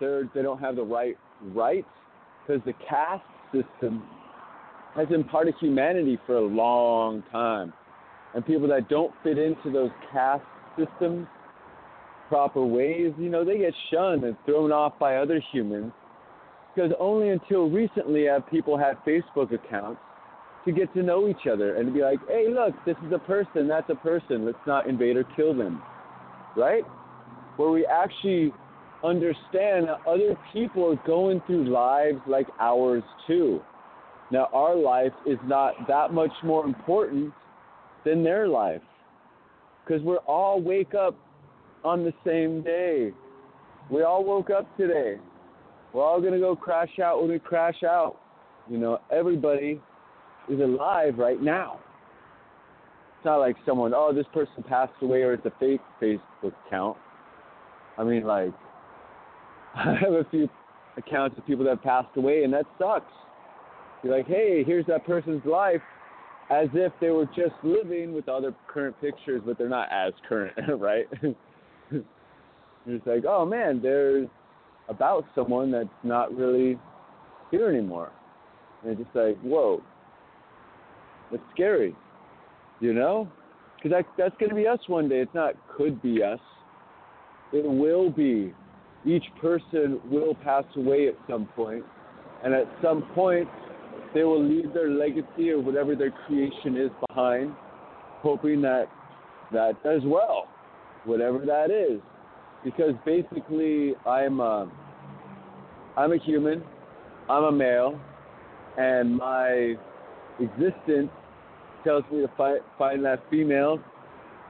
[0.00, 1.16] they're they don't have the right
[1.52, 1.88] rights
[2.46, 4.02] because the caste system
[4.94, 7.72] has been part of humanity for a long time.
[8.34, 10.44] And people that don't fit into those caste
[10.76, 11.26] systems
[12.28, 15.92] proper ways, you know, they get shunned and thrown off by other humans.
[16.74, 20.00] Because only until recently have people had Facebook accounts
[20.64, 23.18] to get to know each other and to be like, hey, look, this is a
[23.18, 25.82] person, that's a person, let's not invade or kill them.
[26.56, 26.84] Right?
[27.56, 28.52] Where we actually
[29.02, 33.60] understand that other people are going through lives like ours too.
[34.30, 37.32] Now, our life is not that much more important
[38.04, 38.80] than their life
[39.84, 41.16] because we're all wake up
[41.84, 43.12] on the same day.
[43.90, 45.18] We all woke up today.
[45.92, 48.16] We're all going to go crash out when we crash out.
[48.68, 49.80] You know, everybody
[50.48, 51.80] is alive right now.
[53.18, 56.96] It's not like someone, oh, this person passed away or it's a fake Facebook account.
[57.96, 58.52] I mean, like,
[59.74, 60.48] I have a few
[60.96, 63.12] accounts of people that passed away, and that sucks.
[64.02, 65.80] You're like, hey, here's that person's life,
[66.50, 70.54] as if they were just living with other current pictures, but they're not as current,
[70.78, 71.06] right?
[71.90, 74.28] it's like, oh man, there's
[74.88, 76.78] about someone that's not really
[77.50, 78.12] here anymore.
[78.82, 79.82] And it's just like, whoa,
[81.34, 81.96] that's scary,
[82.80, 83.28] you know?
[83.76, 85.20] Because that, that's going to be us one day.
[85.20, 86.38] It's not could be us.
[87.52, 88.54] It will be.
[89.04, 91.84] Each person will pass away at some point,
[92.42, 93.48] and at some point,
[94.14, 97.52] they will leave their legacy or whatever their creation is behind,
[98.22, 98.86] hoping that
[99.52, 100.48] that does well,
[101.04, 102.00] whatever that is.
[102.64, 104.70] Because basically, I'm a,
[105.98, 106.62] I'm a human,
[107.28, 108.00] I'm a male,
[108.78, 109.74] and my
[110.40, 111.10] existence
[111.84, 113.78] tells me to find find that female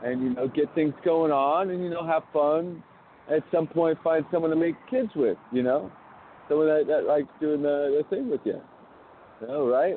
[0.03, 2.83] and you know get things going on and you know have fun.
[3.31, 5.91] At some point find someone to make kids with you know?
[6.49, 8.61] Someone that, that likes doing the, the thing with you.
[9.41, 9.97] You know right?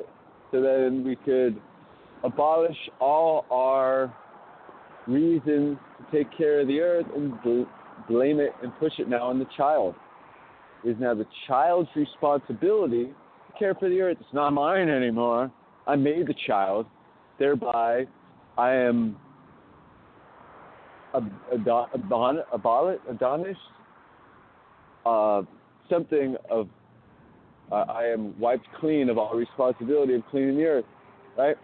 [0.50, 1.60] So then we could
[2.24, 4.12] abolish all our
[5.06, 7.62] reasons to take care of the earth and bl-
[8.08, 9.94] blame it and push it now on the child.
[10.84, 14.18] It is now the child's responsibility to care for the earth.
[14.20, 15.50] It's not mine anymore.
[15.86, 16.86] I made the child
[17.38, 18.06] thereby
[18.56, 19.16] I am
[23.08, 23.60] adonished,
[25.06, 25.42] uh,
[25.90, 26.68] something of,
[27.72, 30.84] uh, I am wiped clean of all responsibility of cleaning the earth,
[31.36, 31.56] right?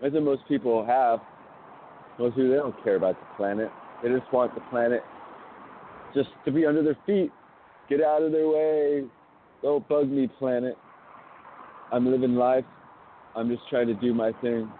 [0.00, 1.20] What most people have.
[2.18, 3.70] Most people, they don't care about the planet.
[4.02, 5.02] They just want the planet
[6.14, 7.32] just to be under their feet.
[7.88, 9.04] Get out of their way.
[9.62, 10.76] Don't bug me, planet.
[11.90, 12.64] I'm living life.
[13.34, 14.70] I'm just trying to do my thing.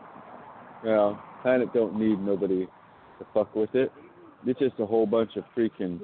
[0.85, 3.91] Know, planet don't need nobody to fuck with it.
[4.47, 5.99] It's just a whole bunch of freaking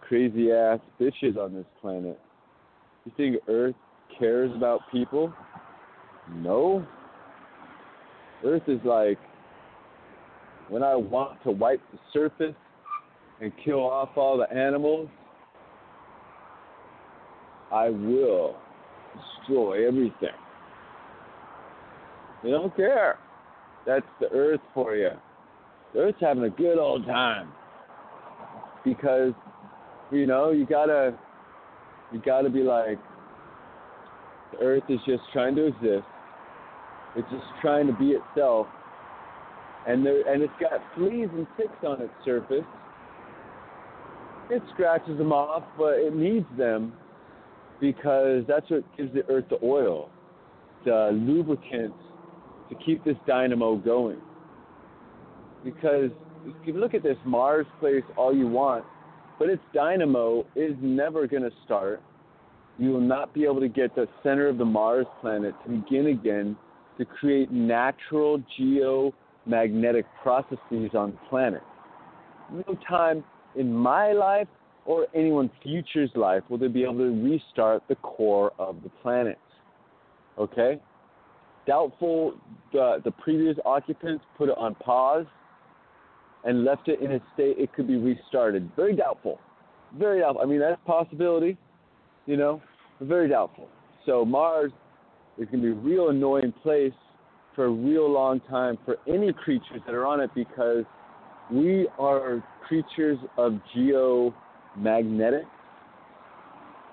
[0.00, 2.18] crazy ass bitches on this planet.
[3.04, 3.76] You think Earth
[4.18, 5.32] cares about people?
[6.34, 6.84] No.
[8.44, 9.18] Earth is like
[10.68, 12.56] when I want to wipe the surface
[13.40, 15.08] and kill off all the animals,
[17.70, 18.56] I will
[19.14, 20.28] destroy everything.
[22.42, 23.18] They don't care.
[23.86, 25.10] That's the earth for you.
[25.92, 27.52] The earth's having a good old time
[28.84, 29.32] because
[30.10, 31.16] you know you gotta
[32.12, 32.98] you gotta be like
[34.52, 36.06] the earth is just trying to exist.
[37.16, 38.66] It's just trying to be itself,
[39.86, 42.64] and there and it's got fleas and ticks on its surface.
[44.50, 46.92] It scratches them off, but it needs them
[47.80, 50.10] because that's what gives the earth the oil,
[50.84, 51.94] the lubricant
[52.68, 54.18] to keep this dynamo going.
[55.64, 56.10] Because
[56.44, 58.84] you can look at this Mars place all you want,
[59.38, 62.02] but its dynamo is never going to start.
[62.78, 66.08] You will not be able to get the center of the Mars planet to begin
[66.08, 66.56] again
[66.98, 71.62] to create natural geomagnetic processes on the planet.
[72.52, 73.24] No time
[73.56, 74.48] in my life
[74.86, 79.38] or anyone's future's life will they be able to restart the core of the planet.
[80.38, 80.78] Okay?
[81.66, 82.34] Doubtful
[82.72, 85.26] the, the previous occupants put it on pause
[86.44, 88.70] and left it in a state it could be restarted.
[88.76, 89.38] Very doubtful.
[89.98, 90.42] Very doubtful.
[90.42, 91.56] I mean, that's a possibility,
[92.26, 92.60] you know,
[93.00, 93.68] very doubtful.
[94.06, 94.72] So Mars
[95.38, 96.92] is going to be a real annoying place
[97.54, 100.84] for a real long time for any creatures that are on it because
[101.50, 105.44] we are creatures of geomagnetic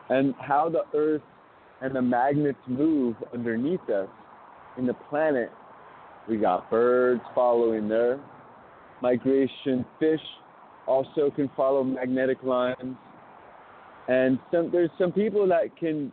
[0.10, 1.22] and how the Earth
[1.82, 4.08] and the magnets move underneath us
[4.78, 5.52] in the planet,
[6.28, 8.20] we got birds following their
[9.02, 9.86] migration.
[10.00, 10.22] Fish
[10.88, 12.96] also can follow magnetic lines.
[14.08, 16.12] And some, there's some people that can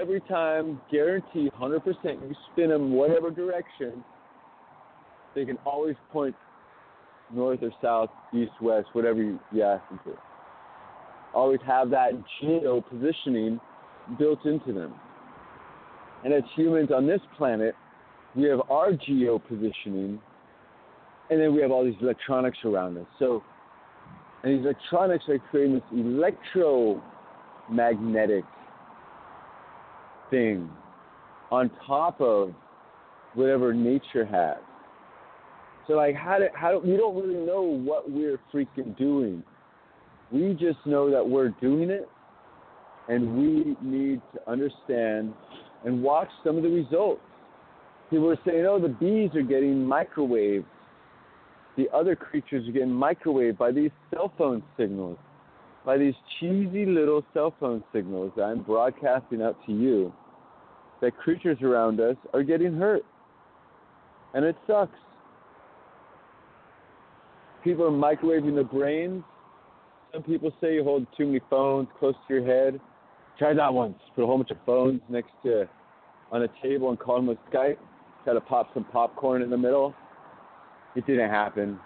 [0.00, 4.04] every time guarantee 100% you spin them whatever direction,
[5.34, 6.34] they can always point
[7.32, 10.12] north or south, east, west, whatever you, you ask them to.
[11.34, 12.10] Always have that
[12.40, 13.60] geo positioning
[14.18, 14.94] built into them.
[16.24, 17.74] And as humans on this planet,
[18.34, 20.20] we have our geo positioning,
[21.30, 23.06] and then we have all these electronics around us.
[23.18, 23.42] So,
[24.42, 28.44] and these electronics are creating this electromagnetic
[30.30, 30.70] thing
[31.50, 32.54] on top of
[33.34, 34.56] whatever nature has.
[35.86, 39.42] So, like, how do, how do, we don't really know what we're freaking doing.
[40.30, 42.08] We just know that we're doing it,
[43.08, 45.34] and we need to understand
[45.84, 47.20] and watch some of the results.
[48.10, 50.64] People were saying, oh, the bees are getting microwaved.
[51.76, 55.16] The other creatures are getting microwaved by these cell phone signals,
[55.86, 60.12] by these cheesy little cell phone signals that I'm broadcasting out to you.
[61.00, 63.02] That creatures around us are getting hurt.
[64.34, 64.98] And it sucks.
[67.64, 69.22] People are microwaving their brains.
[70.12, 72.80] Some people say you hold too many phones close to your head.
[73.40, 73.96] Try that once.
[74.14, 75.68] Put a whole bunch of phones next to
[76.30, 77.78] on a table and call them with Skype
[78.24, 79.94] try to pop some popcorn in the middle.
[80.94, 81.78] It didn't happen,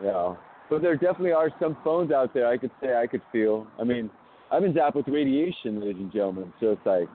[0.00, 0.38] you know.
[0.68, 3.66] But there definitely are some phones out there I could say I could feel.
[3.78, 4.10] I mean,
[4.52, 6.52] I've been zapped with radiation, ladies and gentlemen.
[6.60, 7.08] So it's like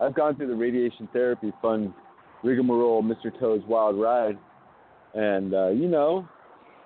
[0.00, 1.94] I've gone through the radiation therapy fun
[2.44, 3.36] rigmarole, Mr.
[3.40, 4.38] Toad's Wild Ride,
[5.14, 6.28] and uh, you know,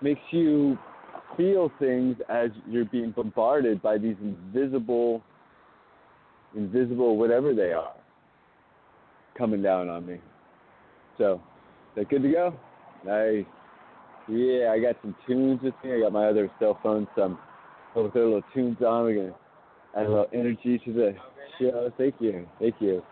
[0.01, 0.79] makes you
[1.37, 5.23] feel things as you're being bombarded by these invisible,
[6.57, 7.95] invisible whatever they are,
[9.37, 10.19] coming down on me.
[11.19, 11.41] So,
[11.97, 12.55] that good to go?
[13.05, 13.47] Nice.
[14.29, 15.95] Yeah, I got some tunes with me.
[15.95, 17.39] I got my other cell phone, some
[17.95, 19.05] little, little tunes on.
[19.05, 19.35] We're gonna
[19.97, 21.15] add a little energy to the
[21.59, 21.91] show.
[21.99, 23.03] Thank you, thank you.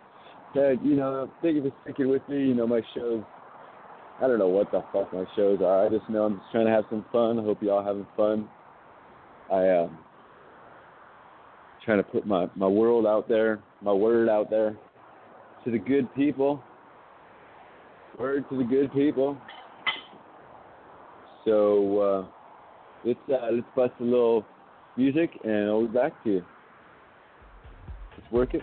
[0.55, 2.38] So, you know, thank you for sticking with me.
[2.38, 3.22] You know, my shows.
[4.22, 5.86] I don't know what the fuck my shows are.
[5.86, 7.38] I just know I'm just trying to have some fun.
[7.38, 8.49] I hope y'all having fun.
[9.51, 9.99] I um
[11.84, 14.76] trying to put my my world out there, my word out there
[15.64, 16.62] to the good people.
[18.18, 19.38] Word to the good people.
[21.44, 22.26] So uh,
[23.04, 24.44] let's uh, let's bust a little
[24.96, 26.44] music and I'll be back to you.
[28.18, 28.62] Let's work it.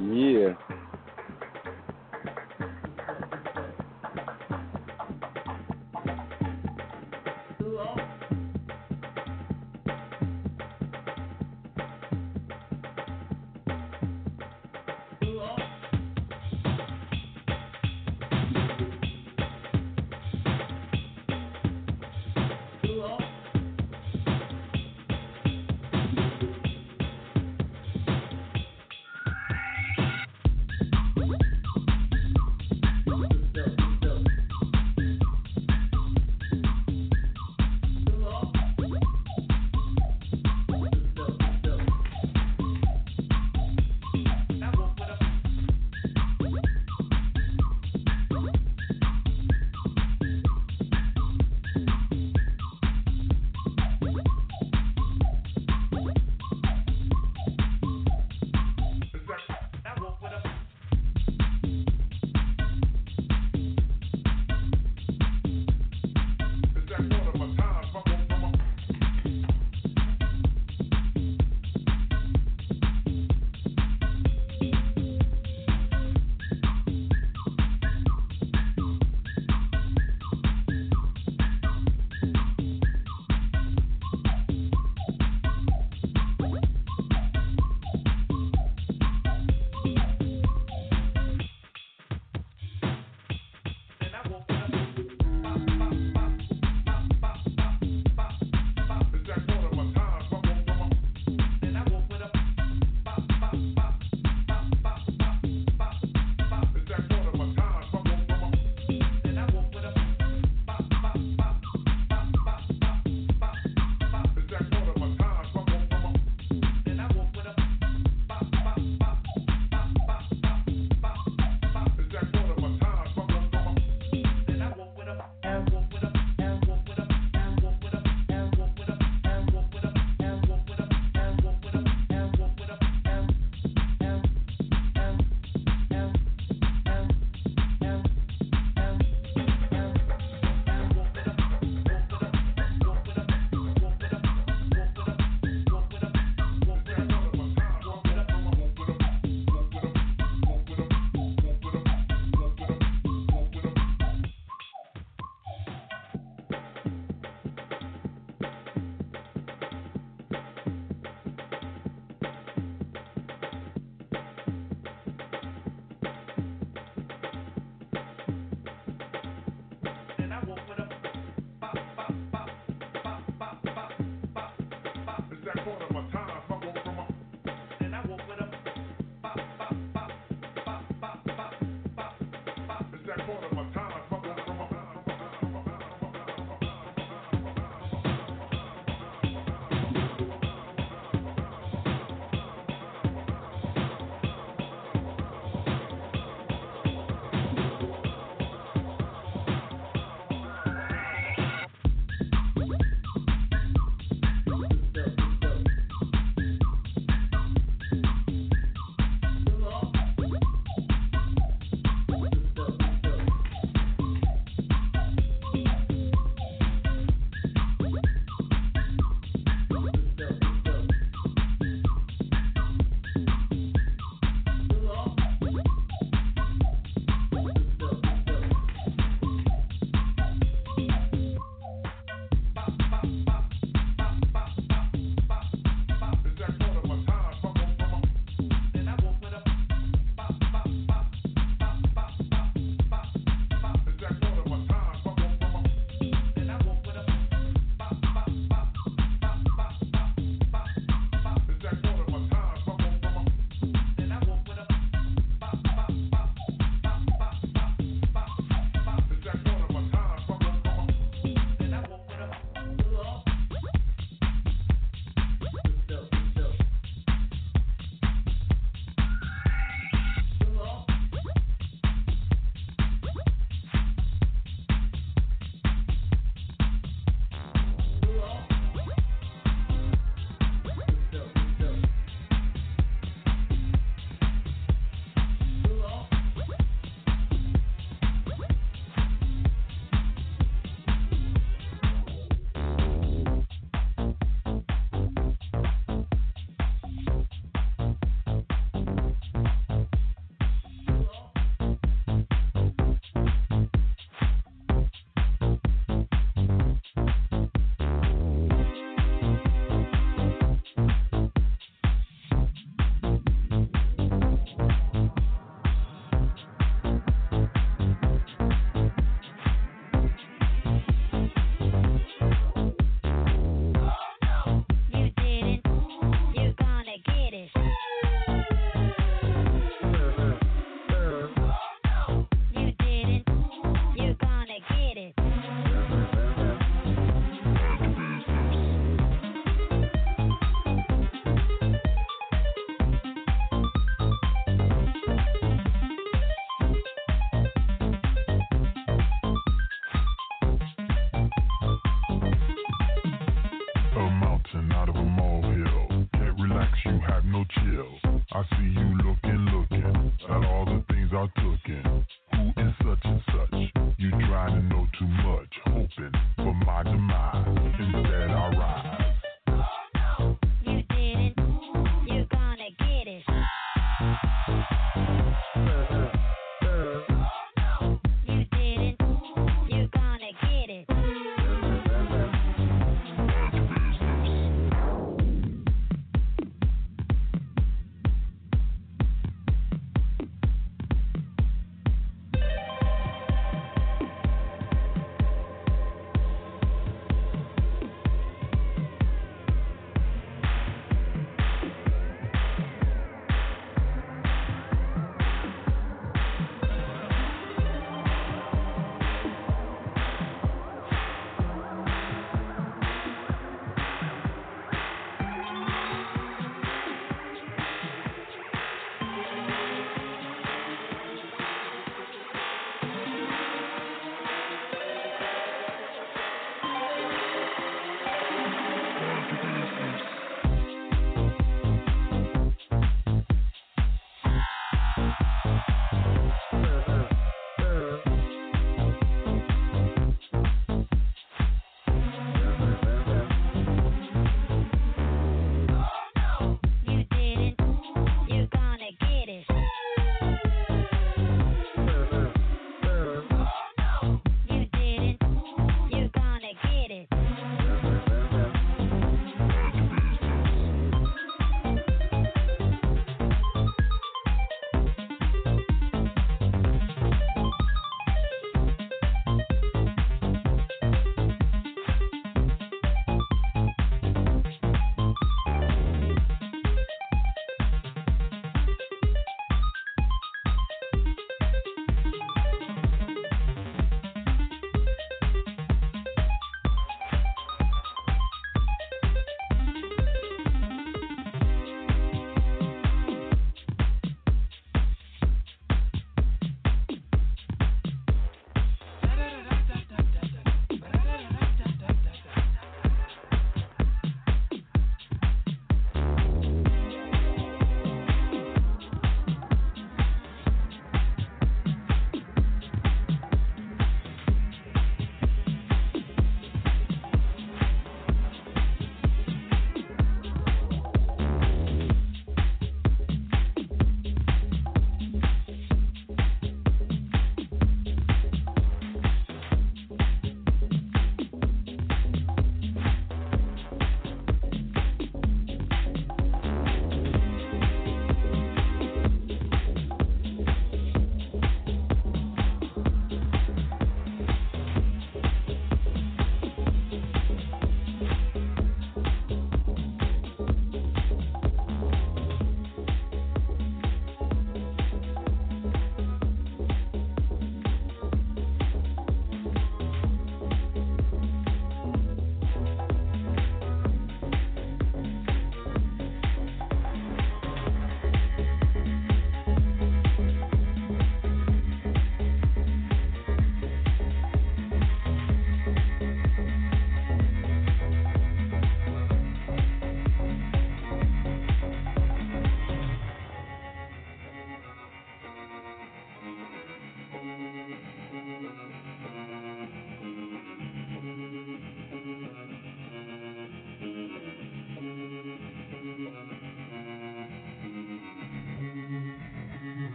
[0.00, 0.54] Yeah.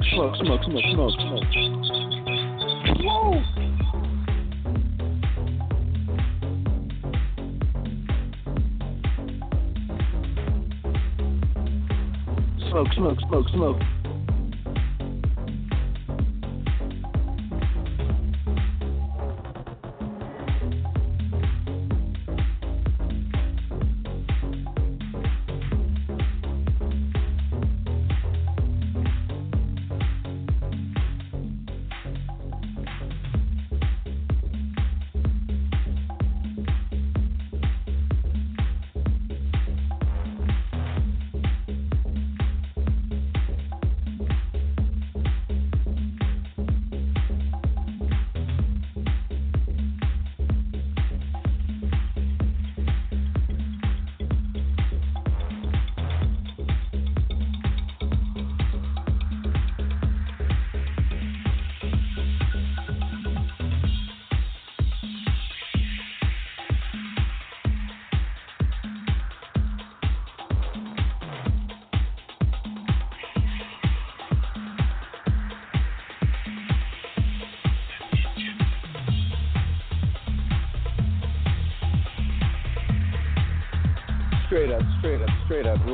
[0.00, 1.88] Smoke, smoke, smoke, smoke, smoke, smoke.
[3.02, 3.42] Whoa!
[12.70, 13.97] Smoke, smoke, smoke, smoke.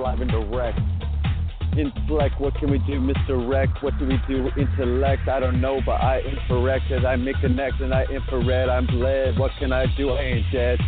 [0.05, 0.79] Live and direct.
[1.79, 3.01] Intellect, what can we do?
[3.01, 4.51] Misdirect, what do we do?
[4.55, 7.07] Intellect, I don't know, but I infrared.
[7.07, 8.69] I make connect and I infrared.
[8.69, 10.11] I'm bled, what can I do?
[10.11, 10.79] I ain't dead.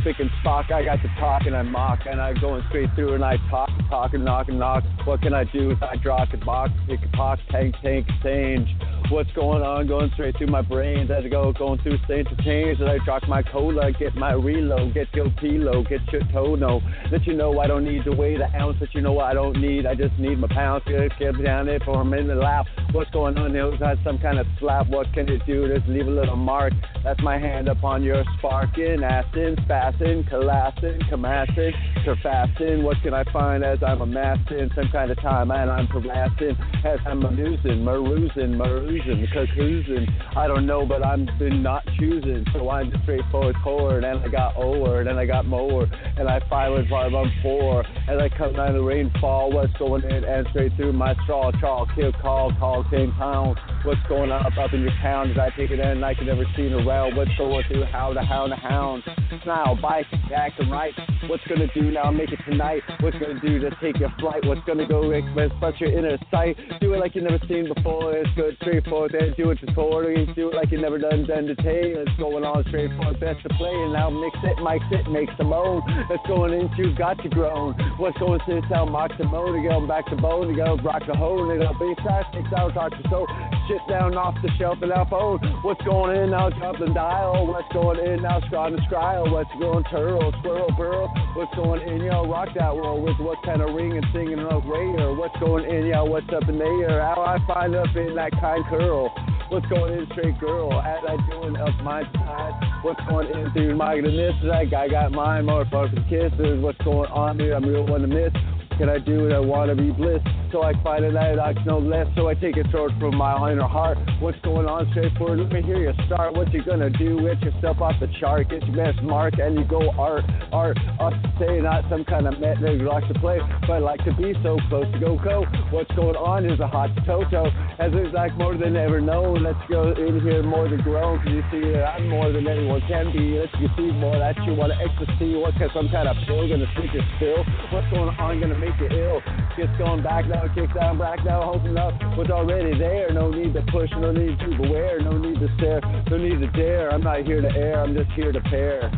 [0.00, 3.14] Spick and Spock, I got to talk and I mock and I'm going straight through
[3.14, 4.82] and I talk, talk and knock and knock.
[5.04, 5.76] What can I do?
[5.80, 8.68] I draw a box, pick a pox, tank, tank, change.
[9.10, 9.86] What's going on?
[9.86, 11.10] Going straight through my brain.
[11.10, 12.80] As I go, going through state to change.
[12.80, 16.80] As I drop my cola, get my reload, get your kilo, get your tono.
[17.12, 19.60] Let you know I don't need to weigh the ounce, that you know I don't
[19.60, 19.84] need.
[19.84, 20.84] I just need my pounds.
[20.86, 22.66] Get, get down there for a minute lap.
[22.92, 23.52] What's going on?
[23.52, 24.88] There was some kind of slap.
[24.88, 25.68] What can it do?
[25.68, 26.72] Just leave a little mark.
[27.04, 31.72] That's my hand upon your sparking, assin, spassin, collapsing, commanding,
[32.06, 32.82] surfasting.
[32.82, 36.98] What can I find as I'm amassing some kind of time and I'm harassing as
[37.06, 38.56] I'm amusing, maroozing,
[38.94, 40.36] maroozing, cacoozing.
[40.36, 42.44] I don't know, but I'm been not choosing.
[42.52, 45.86] So I'm straightforward forward and I got over and I got more
[46.16, 49.52] and I fired while I'm four and I come down the rainfall.
[49.52, 53.58] What's going in and straight through my straw, chaw, kill, call, call, king pound.
[53.84, 55.28] What's going up up in your town?
[55.28, 57.16] Did I take it in I never seen around?
[57.16, 57.84] What's going through?
[57.84, 59.02] How the hound, the hound.
[59.46, 60.92] Now, bike, and right.
[61.26, 62.10] What's gonna do now?
[62.10, 62.82] Make it tonight.
[63.00, 64.44] What's gonna do to take your flight?
[64.46, 66.56] What's gonna go express but your inner sight?
[66.80, 68.14] Do it like you've never seen before.
[68.14, 69.14] It's good, straightforward.
[69.18, 70.14] Then do it just forward.
[70.34, 71.26] Do it like you never done.
[71.26, 71.96] Done to take.
[71.96, 73.20] It's going on straightforward.
[73.20, 73.72] Best to play.
[73.72, 75.82] And now mix it, mic it, make some moan.
[76.08, 77.74] That's going into got you grown.
[77.98, 79.56] What's going to sound mock the moan?
[79.56, 80.48] To go back to bone.
[80.48, 81.48] To go rock the hole.
[81.48, 82.24] To go bass side.
[82.34, 83.26] Six hours, talk to soul.
[83.68, 85.40] Shit down off the shelf and our phone.
[85.62, 86.50] What's going in now?
[86.50, 87.46] Drop the dial.
[87.46, 88.40] What's going in now?
[88.46, 89.30] Scroll and scrile.
[89.30, 91.08] What's going turtle, swirl, burl?
[91.34, 92.26] What's going in, yo?
[92.26, 95.14] Rock that world with what kind of ring and singing up radio?
[95.14, 96.04] What's going in, yo?
[96.04, 97.00] What's up in the air?
[97.00, 99.14] How I find up in that kind curl?
[99.50, 100.72] What's going in, straight girl?
[100.72, 102.80] As I doing up my side.
[102.82, 104.34] What's going in through my goodness?
[104.42, 106.60] Like I got mine, motherfuckers kisses.
[106.62, 107.52] What's going on, dude?
[107.52, 108.32] I'm real one to miss.
[108.78, 109.32] Can I do it?
[109.32, 110.20] I want to be bliss.
[110.50, 112.06] So I find out, I know less.
[112.16, 113.98] So I take it short from my inner heart.
[114.20, 115.38] What's going on straightforward?
[115.40, 116.34] Let me hear you start.
[116.34, 117.20] What you gonna do?
[117.22, 118.50] Get yourself off the chart.
[118.50, 120.24] Get your best mark and you go art.
[120.52, 120.76] Art.
[120.76, 123.38] To say, not some kind of met that likes to play.
[123.66, 125.44] But I like to be so close to go go.
[125.70, 127.46] What's going on is a hot toto.
[127.78, 129.42] As it's like more than ever known.
[129.42, 131.18] Let's go in here more than grown.
[131.18, 133.38] Cause you see, that I'm more than anyone can be.
[133.38, 135.34] Let's you see more that you want to ecstasy.
[135.34, 137.42] What's some kind of pill gonna sneak your spill?
[137.70, 138.40] What's going on?
[138.40, 139.20] Gonna make you ill.
[139.56, 141.94] Gets going back now, kicks down back now, open up.
[142.16, 143.12] What's already there?
[143.12, 146.50] No need to push, no need to beware, no need to stare, no need to
[146.52, 146.90] dare.
[146.92, 148.90] I'm not here to air, I'm just here to pair.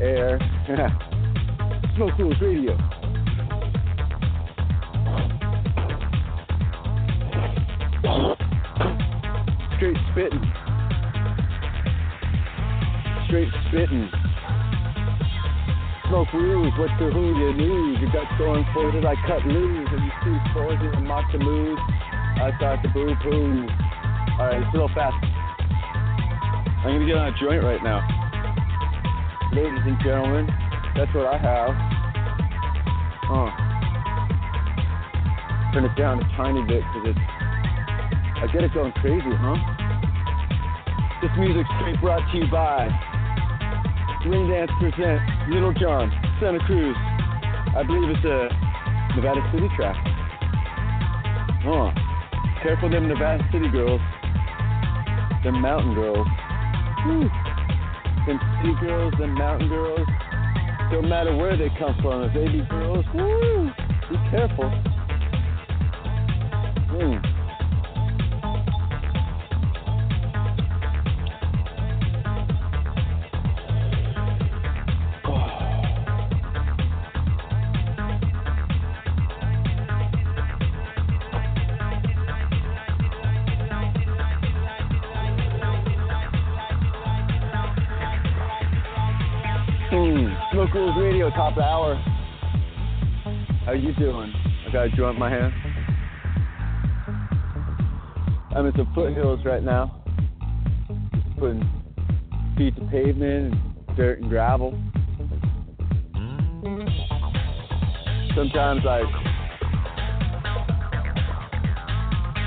[0.00, 0.38] Air.
[1.96, 2.76] Smoke Rules Radio.
[9.76, 10.52] Straight spitting.
[13.26, 14.17] Straight spitting.
[16.08, 18.00] Smoke rules, what's the who you need?
[18.00, 18.56] You got for
[18.96, 20.40] it, I cut loose, and you see
[20.80, 21.76] in the mock the mood.
[21.76, 23.68] I start to boo poo.
[24.40, 25.20] Alright, it's a little fast.
[26.80, 28.00] I'm gonna get on a joint right now.
[29.52, 30.48] Ladies and gentlemen,
[30.96, 31.76] that's what I have.
[33.28, 33.52] Oh.
[35.74, 37.20] Turn it down a tiny bit because it's.
[38.40, 39.60] I get it going crazy, huh?
[41.20, 42.88] This music's straight brought to you by
[44.28, 46.94] Rain Dance presents Little John, Santa Cruz.
[47.74, 48.52] I believe it's a
[49.16, 49.96] Nevada City track.
[51.64, 51.88] Oh,
[52.62, 54.02] careful them Nevada City girls.
[55.44, 56.26] Them mountain girls.
[57.06, 57.30] Whew.
[58.26, 60.06] Them city girls, them mountain girls.
[60.92, 62.24] Don't matter where they come from.
[62.24, 63.70] If they be girls, woo,
[64.10, 64.68] be careful.
[66.92, 67.37] Mm.
[93.82, 94.32] You doing?
[94.66, 95.52] I got a joint in my hand.
[98.56, 100.02] I'm in some foothills right now.
[101.14, 101.68] Just putting
[102.56, 104.70] feet to pavement and dirt and gravel.
[108.34, 109.04] Sometimes like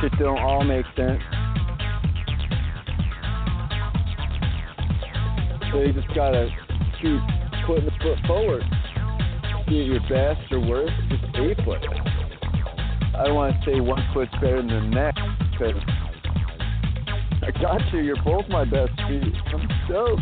[0.01, 1.21] shit don't all make sense.
[5.71, 6.49] So you just gotta
[7.01, 7.19] keep
[7.65, 8.63] putting the foot forward.
[9.71, 11.79] Be it your best or worst, just a foot.
[13.15, 15.81] I don't want to say one foot's better than the next because
[17.41, 18.01] I got you.
[18.01, 19.33] You're both my best feet.
[19.47, 20.21] I'm stoked.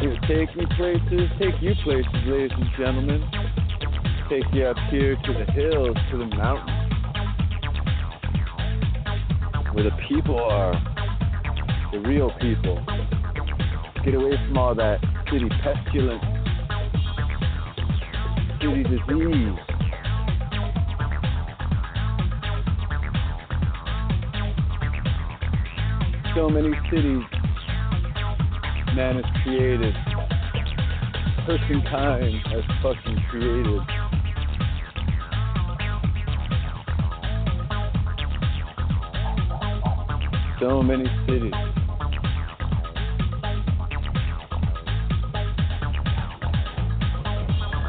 [0.00, 3.22] It take me places, take you places, ladies and gentlemen.
[4.28, 6.90] Take you up here to the hills, to the mountains,
[9.72, 10.74] where the people are,
[11.92, 12.84] the real people.
[14.04, 14.98] Get away from all that
[15.30, 16.31] city pestilence,
[18.62, 18.70] So
[26.48, 27.24] many cities
[28.94, 29.94] man has created.
[31.44, 33.82] Person kind has fucking created.
[40.60, 41.81] So many cities.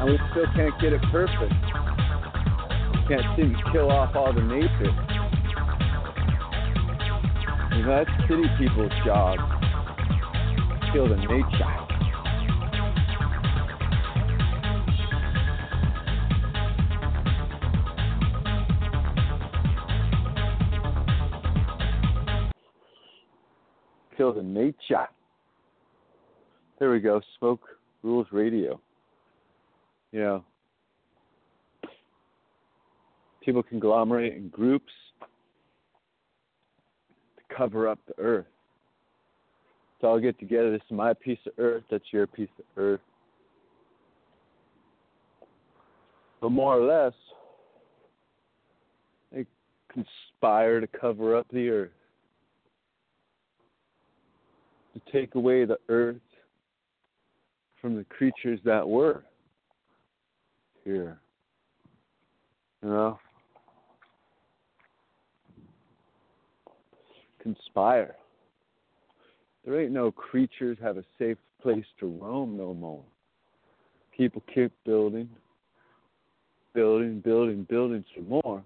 [0.04, 1.54] And we still can't get it perfect.
[3.08, 4.92] Can't seem to kill off all the nature.
[7.74, 9.38] You know, that's city people's job.
[10.92, 11.84] Kill the nature.
[24.18, 25.08] Kill the nature.
[26.80, 27.22] There we go.
[27.40, 27.62] Smoke
[28.04, 28.82] Rules Radio.
[30.14, 30.44] You know,
[33.44, 35.26] people conglomerate in groups to
[37.58, 38.46] cover up the earth.
[40.00, 40.72] So all get together.
[40.72, 41.82] This is my piece of earth.
[41.90, 43.00] That's your piece of earth.
[46.42, 47.14] But more or less,
[49.32, 49.48] they
[49.92, 51.90] conspire to cover up the earth,
[54.94, 56.18] to take away the earth
[57.82, 59.24] from the creatures that were
[60.84, 61.20] here.
[62.82, 63.20] You know?
[67.42, 68.16] Conspire.
[69.66, 73.04] There ain't no creatures have a safe place to roam no more.
[74.16, 75.30] People keep building,
[76.74, 78.64] building, building, building some more.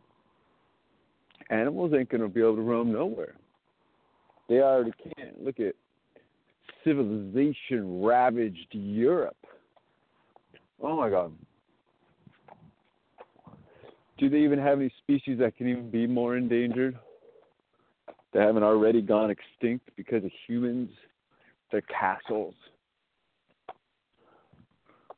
[1.50, 3.36] Animals ain't gonna be able to roam nowhere.
[4.50, 5.44] They already can't.
[5.44, 5.76] Look at
[6.84, 9.38] civilization ravaged Europe.
[10.82, 11.32] Oh my god.
[14.18, 16.98] Do they even have any species that can even be more endangered?
[18.34, 20.90] That haven't already gone extinct because of humans,
[21.72, 22.56] their castles.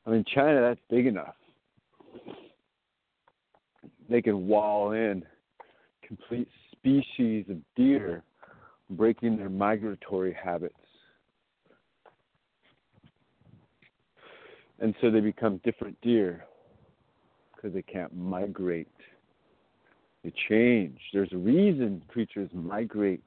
[0.06, 1.36] I mean, China, that's big enough.
[4.10, 5.24] They can wall in
[6.06, 8.24] complete species of deer,
[8.90, 10.74] breaking their migratory habits.
[14.80, 16.44] And so they become different deer
[17.60, 18.88] because they can't migrate.
[20.24, 21.00] They change.
[21.14, 23.24] There's a reason creatures migrate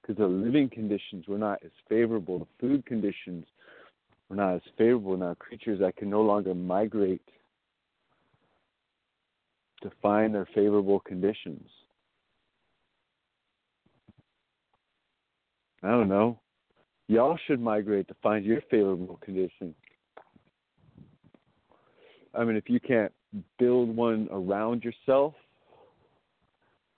[0.00, 2.40] because the living conditions were not as favorable.
[2.40, 3.46] The food conditions
[4.28, 5.16] were not as favorable.
[5.16, 7.22] Now, creatures that can no longer migrate
[9.82, 11.68] to find their favorable conditions.
[15.82, 16.38] I don't know.
[17.08, 19.74] Y'all should migrate to find your favorable condition.
[22.34, 23.12] I mean, if you can't
[23.58, 25.34] build one around yourself,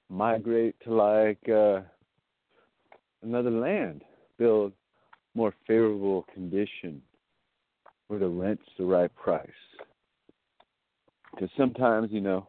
[0.09, 1.81] migrate to like uh,
[3.23, 4.03] another land.
[4.39, 4.73] Build
[5.35, 7.01] more favorable condition
[8.09, 9.49] where the rent's the right price.
[11.35, 12.47] Because sometimes, you know,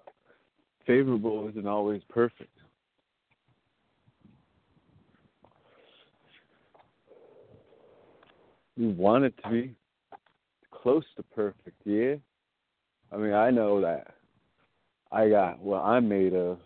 [0.85, 2.49] favorable isn't always perfect.
[8.75, 9.75] We want it to be
[10.71, 12.15] close to perfect, yeah.
[13.13, 14.15] I mean, I know that
[15.11, 16.57] I got what I'm made of,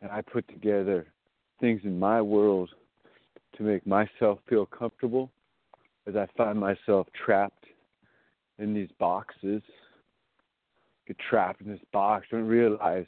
[0.00, 1.06] and I put together
[1.60, 2.70] things in my world
[3.56, 5.30] to make myself feel comfortable
[6.06, 7.64] as I find myself trapped
[8.58, 9.62] in these boxes.
[11.06, 13.06] Get trapped in this box, don't realize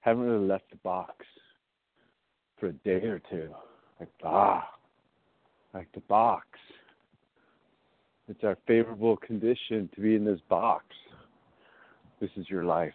[0.00, 1.26] haven't really left the box
[2.60, 3.48] for a day or two.
[3.98, 4.68] Like ah
[5.74, 6.46] like the box.
[8.28, 10.84] It's our favorable condition to be in this box.
[12.20, 12.92] This is your life.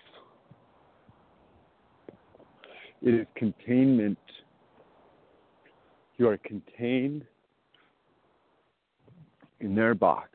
[3.04, 4.18] It is containment
[6.18, 7.24] you are contained
[9.60, 10.30] in their box,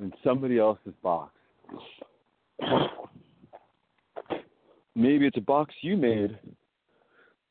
[0.00, 1.32] in somebody else's box.
[4.94, 6.38] Maybe it's a box you made.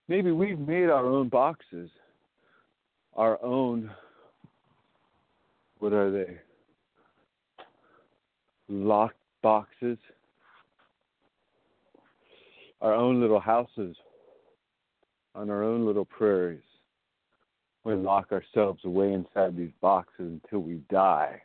[0.08, 1.90] Maybe we've made our own boxes,
[3.16, 3.92] our own,
[5.80, 6.38] what are they?
[8.68, 10.00] Locked boxes,
[12.82, 13.96] our own little houses
[15.36, 16.64] on our own little prairies
[17.84, 18.04] we hmm.
[18.04, 21.40] lock ourselves away inside these boxes until we die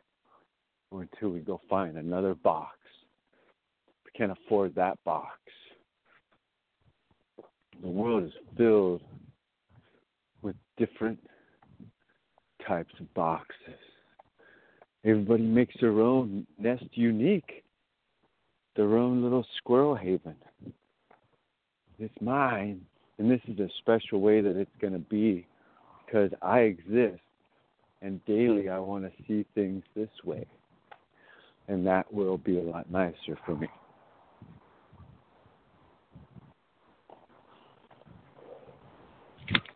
[0.90, 2.78] or until we go find another box.
[4.06, 5.38] We can't afford that box.
[7.82, 9.02] The world is filled
[10.40, 11.18] with different
[12.66, 13.78] types of boxes.
[15.04, 17.62] Everybody makes their own nest unique,
[18.76, 20.36] their own little squirrel haven.
[21.98, 22.80] It's mine,
[23.18, 25.46] and this is a special way that it's going to be
[26.04, 27.20] because I exist
[28.02, 30.46] and daily I want to see things this way.
[31.68, 33.68] And that will be a lot nicer for me.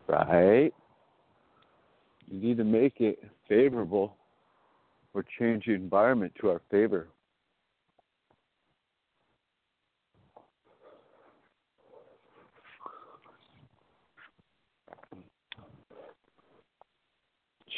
[0.07, 0.73] Right?
[2.27, 4.15] You need to make it favorable
[5.13, 7.07] or change the environment to our favor.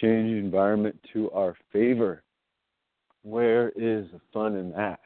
[0.01, 2.23] Change the environment to our favor.
[3.23, 4.99] Where is the fun in that?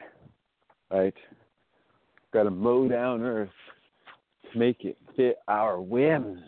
[0.90, 1.14] Right?
[2.32, 3.50] Got to mow down earth
[4.52, 6.40] to make it fit our whims,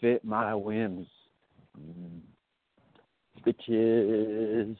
[0.00, 1.06] fit my whims.
[1.78, 2.20] Mm.
[3.46, 4.76] Bitches,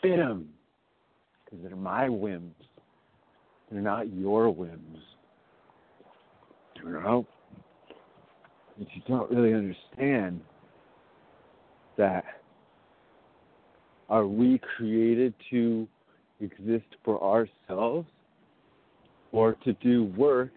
[0.00, 0.48] fit them,
[1.44, 2.54] because they're my whims.
[3.70, 4.98] They're not your whims.
[6.82, 7.26] You know?
[8.78, 10.40] But you don't really understand
[12.00, 12.24] that?
[14.08, 15.86] Are we created to
[16.40, 18.08] exist for ourselves
[19.32, 20.50] or to do work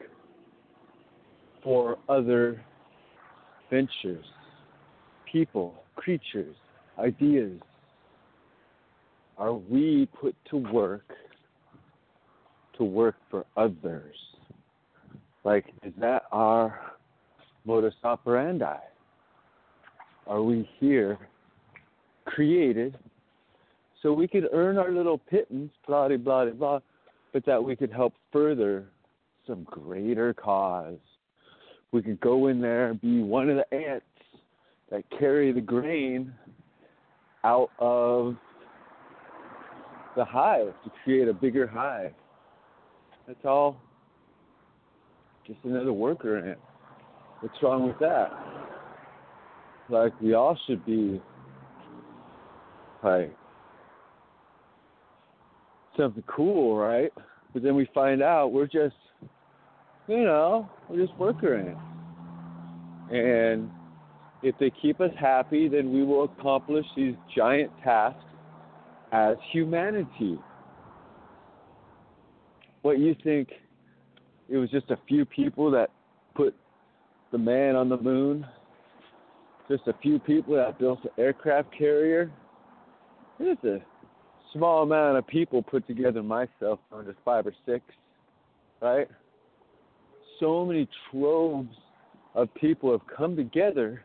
[1.64, 2.64] for other
[3.70, 4.26] ventures,
[5.32, 6.56] people, creatures,
[6.98, 7.60] ideas?
[9.38, 11.12] Are we put to work
[12.78, 14.16] to work for others?
[15.44, 16.80] Like, is that our
[17.66, 18.78] modus operandi?
[20.26, 21.18] Are we here
[22.26, 22.98] created
[24.02, 26.80] so we could earn our little pittance, blah, blah, blah, blah,
[27.32, 28.86] but that we could help further
[29.48, 31.00] some greater cause.
[31.92, 34.06] We could go in there, and be one of the ants
[34.92, 36.34] that carry the grain
[37.44, 38.36] out of
[40.16, 42.14] the hive to create a bigger hive.
[43.28, 43.78] That's all.
[45.48, 46.60] Just another worker ant.
[47.40, 48.32] What's wrong with that?
[49.90, 51.22] Like we all should be
[53.04, 53.36] like
[55.98, 57.12] something cool, right?
[57.54, 58.96] But then we find out we're just,
[60.08, 61.80] you know, we're just worker ants.
[63.12, 63.70] And
[64.42, 68.24] if they keep us happy, then we will accomplish these giant tasks
[69.12, 70.40] as humanity.
[72.82, 73.50] What you think
[74.50, 75.92] it was just a few people that
[76.36, 76.56] put
[77.32, 78.46] the man on the moon?
[79.70, 82.32] Just a few people that built an aircraft carrier?
[83.40, 83.80] It's a
[84.54, 87.84] small amount of people put together myself on just five or six,
[88.82, 89.08] right?
[90.40, 91.76] So many troves
[92.36, 94.04] of people have come together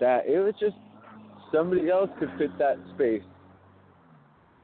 [0.00, 0.76] that it was just
[1.52, 3.22] somebody else could fit that space.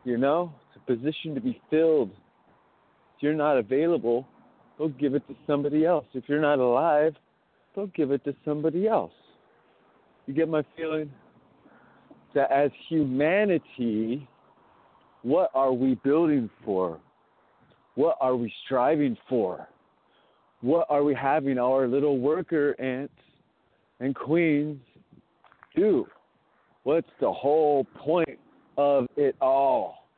[0.05, 2.11] You know, it's a position to be filled.
[2.11, 4.27] If you're not available,
[4.79, 6.05] they'll give it to somebody else.
[6.13, 7.15] If you're not alive,
[7.75, 9.13] they'll give it to somebody else.
[10.27, 11.11] You get my feeling?
[12.35, 14.29] That as humanity,
[15.23, 16.99] what are we building for?
[17.95, 19.69] What are we striving for?
[20.61, 23.15] What are we having our little worker ants
[24.01, 24.81] and queens
[25.77, 26.07] do?
[26.83, 28.39] What's the whole point
[28.77, 30.09] of it all?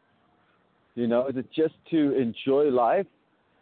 [0.95, 3.07] You know, is it just to enjoy life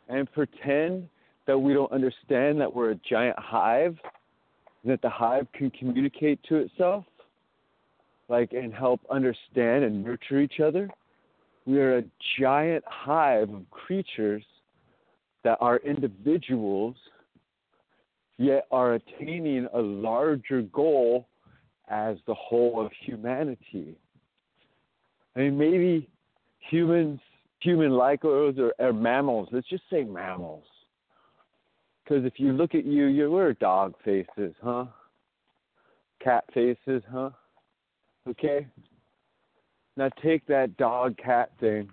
[0.09, 1.09] and pretend
[1.47, 3.97] that we don't understand that we're a giant hive
[4.85, 7.05] that the hive can communicate to itself?
[8.28, 10.88] Like, and help understand and nurture each other?
[11.66, 12.05] We are a
[12.38, 14.44] giant hive of creatures
[15.44, 16.96] that are individuals,
[18.38, 21.28] yet are attaining a larger goal
[21.88, 23.96] as the whole of humanity.
[25.36, 26.09] I mean, maybe
[26.70, 27.20] humans,
[27.60, 30.64] human like or, or mammals, let's just say mammals.
[32.05, 34.86] Because if you look at you, you are dog faces, huh?
[36.22, 37.30] Cat faces, huh?
[38.28, 38.66] Okay?
[39.96, 41.88] Now take that dog cat thing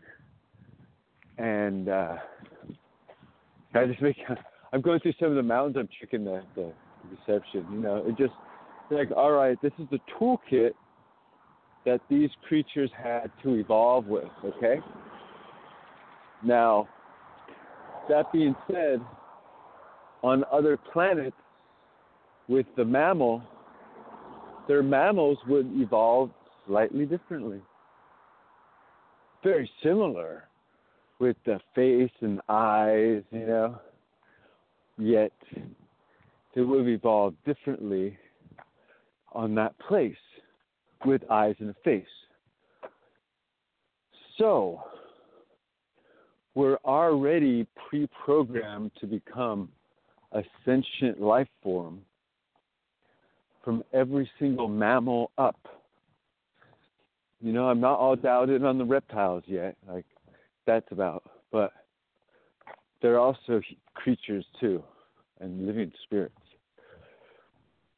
[1.37, 2.15] and uh
[3.73, 4.17] I just make
[4.73, 6.73] I'm going through some of the mountains I'm checking the, the
[7.09, 8.33] reception, you know, it just
[8.89, 10.71] like, all right, this is the toolkit
[11.85, 14.79] that these creatures had to evolve with, okay?
[16.43, 16.87] Now,
[18.09, 18.99] that being said,
[20.23, 21.35] on other planets
[22.47, 23.41] with the mammal,
[24.67, 26.31] their mammals would evolve
[26.67, 27.61] slightly differently
[29.43, 30.47] very similar
[31.19, 33.79] with the face and eyes, you know,
[34.97, 35.31] yet
[36.55, 38.17] they would evolve differently
[39.33, 40.15] on that place
[41.05, 42.05] with eyes and a face.
[44.38, 44.81] So,
[46.53, 49.69] we're already pre programmed to become
[50.33, 52.01] a sentient life form
[53.63, 55.57] from every single mammal up
[57.41, 59.75] you know, I'm not all doubted on the reptiles yet.
[59.88, 60.05] Like
[60.67, 61.71] that's about, but
[63.01, 63.61] they're also
[63.95, 64.83] creatures too,
[65.39, 66.35] and living spirits.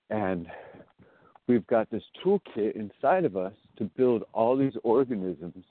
[0.10, 0.48] And
[1.48, 5.66] we've got this toolkit inside of us to build all these organisms,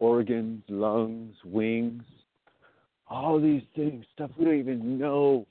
[0.00, 2.02] organs, lungs, wings,
[3.08, 5.46] all these things, stuff we don't even know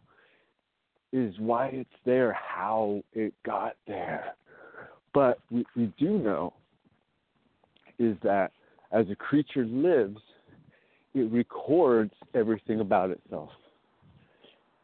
[1.15, 4.35] is why it's there, how it got there.
[5.13, 6.53] But we, we do know
[7.97, 8.51] is that
[8.91, 10.19] as a creature lives,
[11.13, 13.49] it records everything about itself.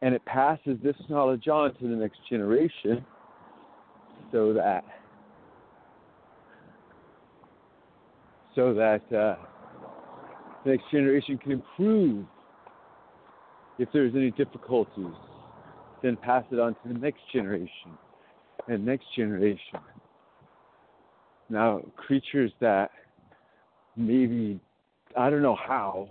[0.00, 3.04] And it passes this knowledge on to the next generation
[4.32, 4.84] so that
[8.56, 9.36] so that uh,
[10.64, 12.24] the next generation can improve
[13.78, 15.14] if there's any difficulties,
[16.02, 17.96] then pass it on to the next generation
[18.68, 19.80] and next generation.
[21.48, 22.90] Now, creatures that
[23.96, 24.60] maybe
[25.16, 26.08] I don't know how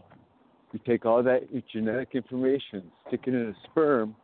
[0.72, 1.42] you take all that
[1.72, 4.16] genetic information, stick it in a sperm,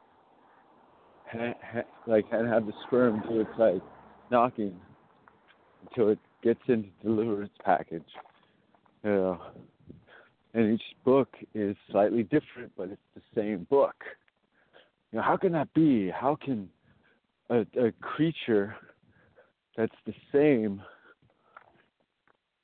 [2.05, 3.81] like and have the sperm do its like
[4.31, 4.79] knocking
[5.89, 8.03] until it gets in to deliver its package.
[9.03, 9.41] You know,
[10.53, 13.95] and each book is slightly different, but it's the same book.
[15.11, 16.09] You know, how can that be?
[16.09, 16.69] How can
[17.49, 18.75] a, a creature
[19.75, 20.81] that's the same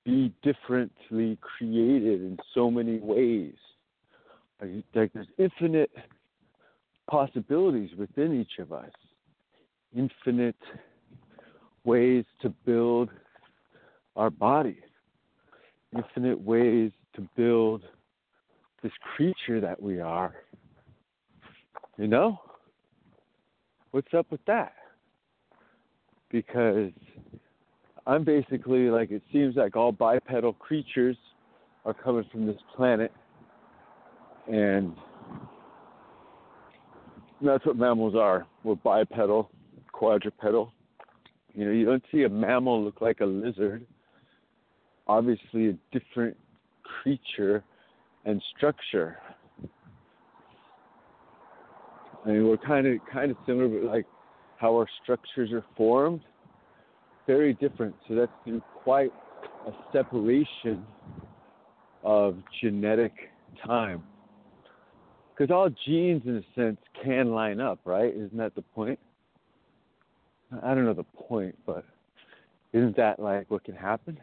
[0.05, 3.53] be differently created in so many ways.
[4.61, 5.91] Like, like there's infinite
[7.09, 8.91] possibilities within each of us,
[9.95, 10.57] infinite
[11.83, 13.09] ways to build
[14.15, 14.79] our body,
[15.95, 17.83] infinite ways to build
[18.81, 20.33] this creature that we are.
[21.97, 22.39] You know?
[23.91, 24.73] What's up with that?
[26.31, 26.91] Because
[28.07, 31.15] I'm basically like it seems like all bipedal creatures
[31.85, 33.11] are coming from this planet,
[34.51, 34.95] and
[37.41, 38.47] that's what mammals are.
[38.63, 39.51] We're bipedal,
[39.91, 40.71] quadrupedal.
[41.53, 43.85] You know, you don't see a mammal look like a lizard.
[45.05, 46.35] Obviously, a different
[47.03, 47.63] creature
[48.25, 49.17] and structure.
[52.25, 54.05] I mean, we're kind of kind of similar, but like
[54.57, 56.21] how our structures are formed
[57.27, 57.95] very different.
[58.07, 59.11] So that's through quite
[59.67, 60.85] a separation
[62.03, 63.13] of genetic
[63.65, 64.03] time.
[65.35, 68.13] Because all genes, in a sense, can line up, right?
[68.13, 68.99] Isn't that the point?
[70.61, 71.85] I don't know the point, but
[72.73, 74.19] isn't that like what can happen?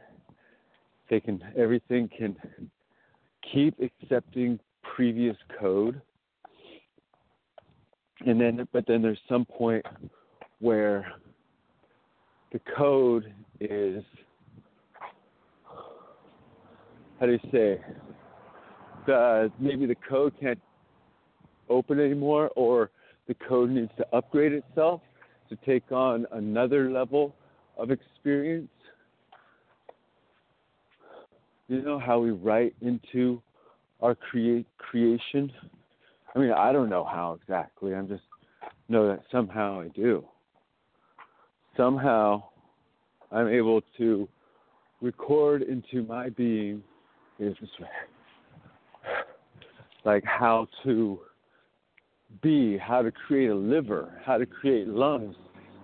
[1.09, 2.37] They can everything can
[3.53, 4.61] keep accepting
[4.95, 6.01] previous code,
[8.27, 9.85] and then but then there's some point
[10.61, 11.13] where
[12.53, 14.05] the code is
[17.19, 17.81] how do you say
[19.07, 20.61] the maybe the code can't
[21.69, 22.91] open anymore or
[23.29, 25.01] the code needs to upgrade itself
[25.49, 27.35] to take on another level
[27.77, 28.69] of experience.
[31.69, 33.41] You know how we write into
[34.01, 35.53] our create creation
[36.35, 37.95] i mean i don't know how exactly.
[37.95, 38.23] I'm just
[38.89, 40.25] know that somehow i do.
[41.77, 42.43] Somehow
[43.33, 44.29] i'm able to
[45.01, 46.83] record into my being
[47.39, 47.89] is this way
[50.05, 51.19] like how to
[52.43, 55.35] be, how to create a liver, how to create lungs,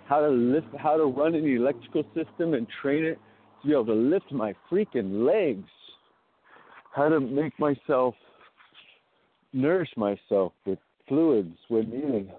[0.07, 3.19] how to lift, how to run an electrical system and train it
[3.63, 5.69] to be able to lift my freaking legs,
[6.95, 8.15] how to make myself
[9.57, 10.79] nourish myself with
[11.09, 12.31] fluids when needed.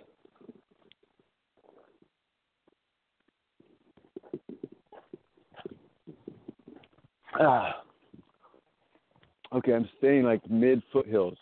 [7.39, 7.81] Ah.
[9.53, 11.37] Okay, I'm staying like mid foothills.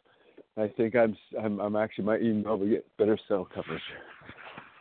[0.57, 3.81] I think I'm I'm I'm actually might even be able to get better cell coverage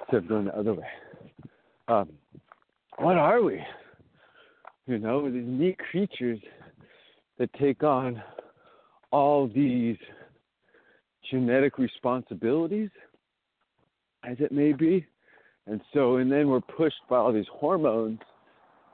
[0.01, 0.87] instead of going the other way.
[1.89, 2.11] Um,
[2.99, 3.61] what are we?
[4.87, 6.39] You know, these neat creatures
[7.39, 8.23] that take on
[9.11, 9.97] all these
[11.31, 12.91] genetic responsibilities,
[14.25, 15.07] as it may be.
[15.67, 18.21] And so, and then we're pushed by all these hormones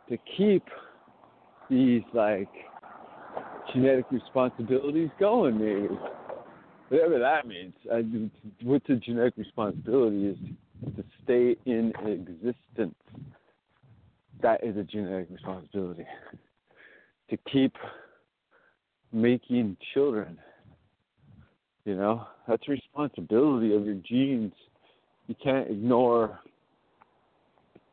[0.09, 0.65] to keep
[1.69, 2.49] these like
[3.73, 5.95] genetic responsibilities going, maybe
[6.89, 7.73] whatever that means.
[7.93, 8.05] I,
[8.63, 10.39] what's a genetic responsibility is
[10.97, 12.95] to stay in existence.
[14.43, 16.07] That is a genetic responsibility.
[17.31, 17.73] To keep
[19.13, 20.39] making children.
[21.85, 24.53] You know, that's responsibility of your genes.
[25.27, 26.39] You can't ignore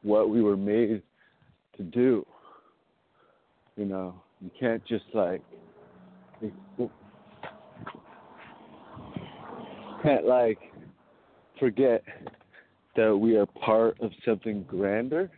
[0.04, 1.02] what we were made
[1.78, 2.26] to do.
[3.76, 5.42] You know, you can't just like
[10.04, 10.60] can't like
[11.60, 12.04] forget
[12.96, 15.30] that we are part of something grander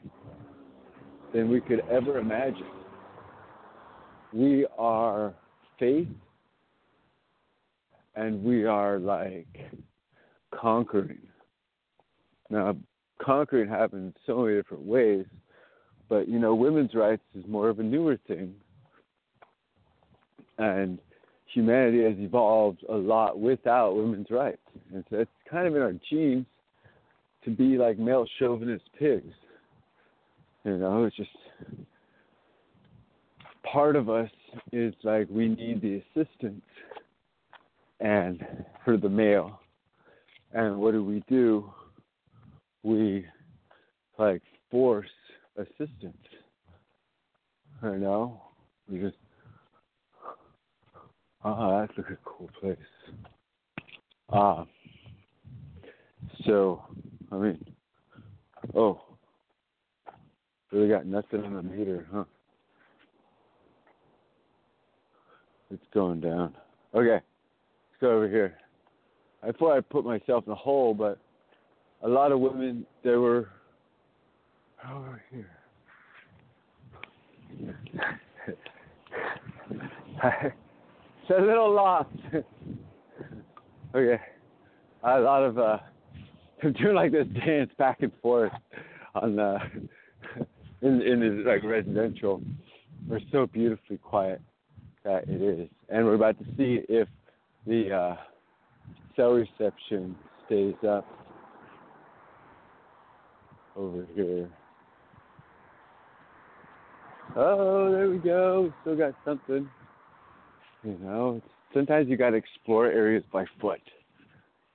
[1.34, 2.68] than we could ever imagine.
[4.34, 5.34] We are
[5.80, 6.08] faith
[8.20, 9.48] and we are like
[10.54, 11.22] conquering.
[12.50, 12.76] Now,
[13.22, 15.26] conquering happens so many different ways,
[16.10, 18.54] but you know, women's rights is more of a newer thing.
[20.58, 21.00] And
[21.54, 24.58] humanity has evolved a lot without women's rights.
[24.94, 26.46] And so it's kind of in our genes
[27.46, 29.34] to be like male chauvinist pigs.
[30.66, 31.30] You know, it's just
[33.64, 34.30] part of us
[34.74, 36.62] is like we need the assistance
[38.00, 38.46] and
[38.86, 39.60] for the male.
[40.54, 41.72] And what do we do?
[42.84, 43.26] We
[44.18, 45.10] like force
[45.58, 46.18] assistance.
[47.84, 48.42] You know?
[48.90, 49.16] We just
[51.44, 52.78] Ah, that's a cool place.
[54.32, 54.66] Ah,
[56.46, 56.84] so,
[57.32, 57.66] I mean,
[58.76, 59.02] oh,
[60.72, 62.26] really got nothing on the meter, huh?
[65.72, 66.56] It's going down.
[66.94, 67.20] Okay,
[68.04, 68.58] over here.
[69.44, 71.18] I thought I put myself in a hole, but
[72.02, 73.50] a lot of women, they were
[74.90, 75.50] over here.
[81.30, 82.10] It's a little lost.
[83.96, 84.20] okay.
[85.04, 85.78] A lot of uh
[86.64, 88.52] I'm doing like this dance back and forth
[89.14, 89.60] on uh
[90.82, 92.42] in in this like residential.
[93.08, 94.42] We're so beautifully quiet
[95.04, 95.70] that it is.
[95.90, 97.08] And we're about to see if
[97.66, 98.16] the uh
[99.16, 100.16] cell reception
[100.46, 101.06] stays up
[103.76, 104.50] over here.
[107.36, 108.74] Oh, there we go.
[108.82, 109.70] Still got something.
[110.84, 111.42] You know,
[111.74, 113.82] sometimes you got to explore areas by foot.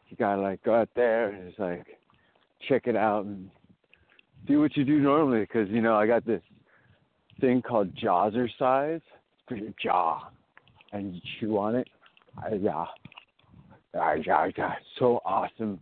[0.09, 1.87] You got to like go out there and just like
[2.69, 3.51] check it out and
[4.47, 5.41] do what you do normally.
[5.41, 6.43] Because you know, I got this
[7.41, 9.03] thing called Jazzercise
[9.49, 10.31] for your jaw,
[10.93, 11.89] and you chew on it.
[12.39, 12.85] I, yeah,
[13.99, 15.79] I, yeah, yeah, so awesome,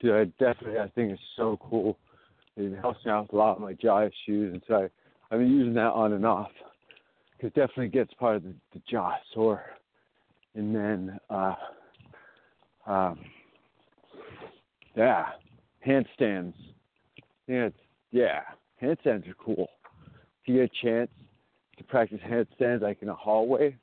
[0.00, 0.14] dude.
[0.14, 1.98] I definitely, I think it's so cool.
[2.56, 4.88] It helps me out with a lot of my jaw issues, and so I,
[5.30, 6.50] I've been using that on and off
[7.42, 9.62] because definitely gets part of the, the jaw sore.
[10.54, 11.54] And then, uh,
[12.86, 13.18] um,
[14.94, 15.26] yeah,
[15.86, 16.54] handstands.
[17.46, 17.70] Yeah,
[18.10, 18.40] yeah,
[18.82, 19.68] handstands are cool.
[20.42, 21.10] If you get a chance
[21.78, 23.76] to practice handstands like in a hallway,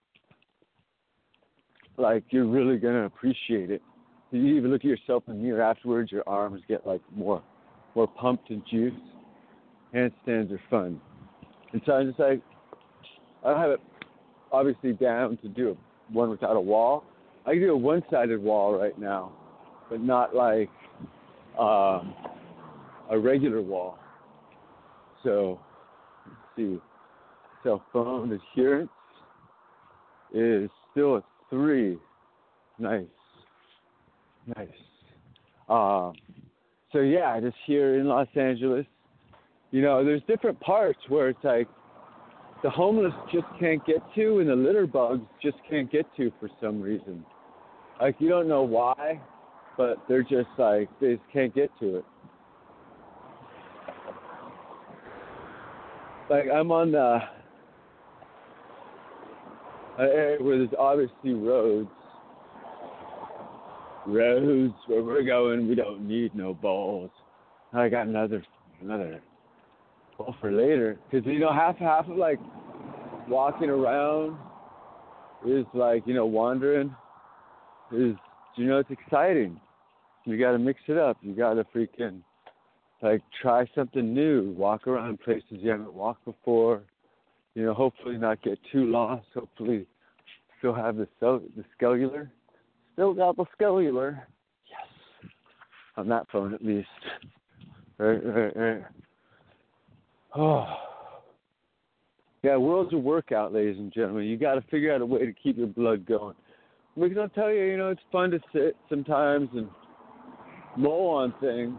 [1.99, 3.81] like you're really gonna appreciate it.
[4.31, 7.41] You even look at yourself in the mirror afterwards, your arms get like more,
[7.95, 8.95] more pumped and juiced.
[9.93, 11.01] handstands are fun.
[11.73, 12.41] And so I'm just like,
[13.43, 13.81] I don't have it
[14.51, 15.77] obviously down to do
[16.11, 17.03] one without a wall.
[17.45, 19.31] I can do a one-sided wall right now,
[19.89, 20.69] but not like
[21.57, 22.13] um,
[23.09, 23.97] a regular wall.
[25.23, 25.59] So,
[26.25, 26.79] let's see,
[27.63, 28.89] cell phone adherence
[30.33, 31.97] is still a three.
[32.77, 33.05] Nice,
[34.55, 34.67] nice.
[35.67, 36.13] Um,
[36.91, 38.85] so yeah, just here in Los Angeles,
[39.71, 41.67] you know, there's different parts where it's like
[42.63, 46.49] the homeless just can't get to and the litter bugs just can't get to for
[46.61, 47.23] some reason.
[48.01, 49.21] Like you don't know why,
[49.77, 52.05] but they're just like they just can't get to it.
[56.29, 57.19] Like I'm on the
[60.03, 61.89] area where there's obviously roads.
[64.05, 67.11] Roads where we're going, we don't need no balls.
[67.73, 68.43] I got another
[68.81, 69.21] another
[70.17, 70.99] well for later.
[71.09, 72.39] Because you know half half of like
[73.27, 74.37] walking around
[75.47, 76.95] is like you know wandering
[77.91, 78.15] is
[78.55, 79.59] you know it's exciting.
[80.25, 81.17] You got to mix it up.
[81.21, 82.21] You got to freaking
[83.01, 84.53] like try something new.
[84.57, 86.83] Walk around places you haven't walked before
[87.55, 89.85] you know hopefully not get too lost hopefully
[90.59, 92.31] still have the cell the cellular
[92.93, 94.27] still got the cellular
[94.67, 95.31] yes
[95.97, 96.87] on that phone at least
[97.97, 98.83] right right right
[100.35, 100.65] Oh.
[102.41, 104.23] Yeah, world's a workout, ladies and gentlemen.
[104.23, 106.35] You got to figure out a way to keep your blood going.
[106.97, 109.67] Because I'll tell you, you know, it's fun to sit sometimes and
[110.77, 111.77] mull on things,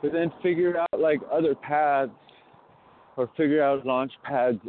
[0.00, 2.12] but then figure out like other paths
[3.16, 4.60] or figure out launch pads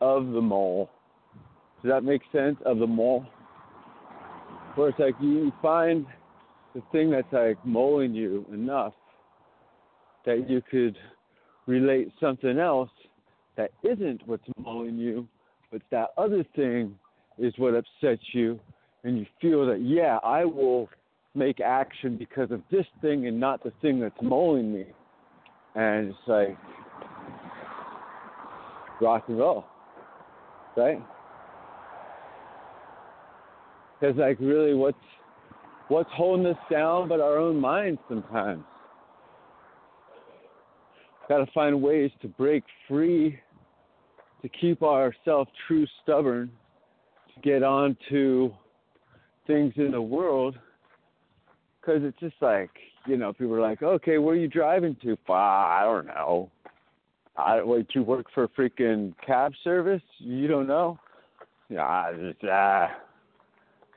[0.00, 0.90] of the mole.
[1.82, 2.56] Does that make sense?
[2.64, 3.26] Of the mole?
[4.74, 6.06] Where it's like you find
[6.74, 8.94] the thing that's like moling you enough
[10.26, 10.96] that you could
[11.66, 12.90] relate something else
[13.56, 15.28] that isn't what's mulling you,
[15.70, 16.94] but that other thing
[17.38, 18.58] is what upsets you,
[19.04, 20.88] and you feel that, yeah, I will
[21.34, 24.86] make action because of this thing and not the thing that's mulling me.
[25.74, 26.56] And it's like
[29.04, 29.64] rock and roll,
[30.76, 31.00] right?
[34.00, 34.98] Because like really, what's
[35.88, 38.64] what's holding us down but our own minds sometimes?
[41.28, 43.38] got to find ways to break free,
[44.42, 46.50] to keep ourselves true stubborn,
[47.34, 48.52] to get on to
[49.46, 50.56] things in the world.
[51.80, 52.70] Because it's just like,
[53.06, 55.16] you know, people are like, okay, where are you driving to?
[55.28, 56.50] I don't know.
[57.36, 60.02] I wait, you work for a freaking cab service?
[60.18, 60.98] You don't know?
[61.68, 62.88] Yeah, just, ah.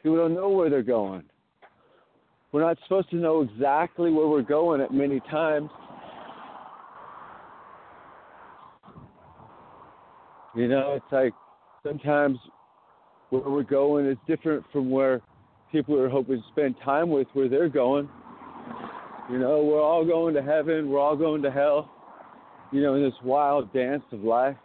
[0.02, 1.24] People don't know where they're going.
[2.52, 5.70] We're not supposed to know exactly where we're going at many times
[10.58, 11.34] You know, it's like
[11.84, 12.40] sometimes
[13.30, 15.22] where we're going is different from where
[15.72, 18.10] people are hoping to spend time with where they're going.
[19.30, 21.92] You know, we're all going to heaven, we're all going to hell,
[22.72, 24.58] you know, in this wild dance of life.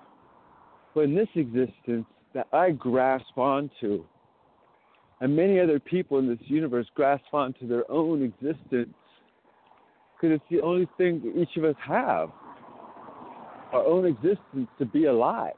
[0.95, 4.05] But in this existence that I grasp onto,
[5.21, 8.95] and many other people in this universe grasp onto their own existence,
[10.21, 12.31] because it's the only thing that each of us have
[13.73, 15.55] our own existence to be alive.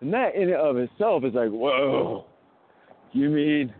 [0.00, 2.26] And that in and of itself is like, whoa,
[3.12, 3.72] you mean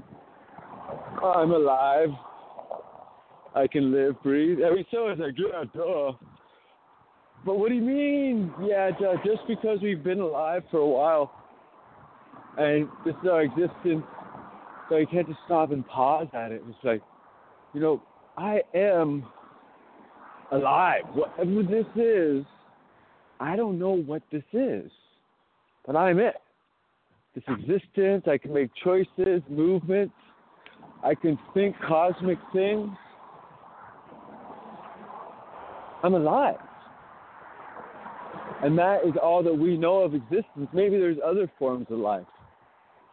[1.23, 2.11] I'm alive?
[3.55, 4.61] I can live, breathe.
[4.61, 6.13] Every so it's like, yeah, duh.
[7.45, 8.53] But what do you mean?
[8.63, 8.91] Yeah.
[9.25, 11.33] Just because we've been alive for a while
[12.57, 14.05] and this is our existence,
[14.89, 16.63] so you can't just stop and pause at it.
[16.69, 17.03] It's like,
[17.73, 18.03] you know,
[18.37, 19.25] I am
[20.51, 21.03] alive.
[21.13, 22.45] Whatever this is,
[23.39, 24.91] I don't know what this is
[25.89, 26.35] but I'm it.
[27.35, 30.13] This existence, I can make choices, movements,
[31.03, 32.91] I can think cosmic things.
[36.05, 36.59] I'm alive.
[38.63, 40.69] And that is all that we know of existence.
[40.73, 42.27] Maybe there's other forms of life,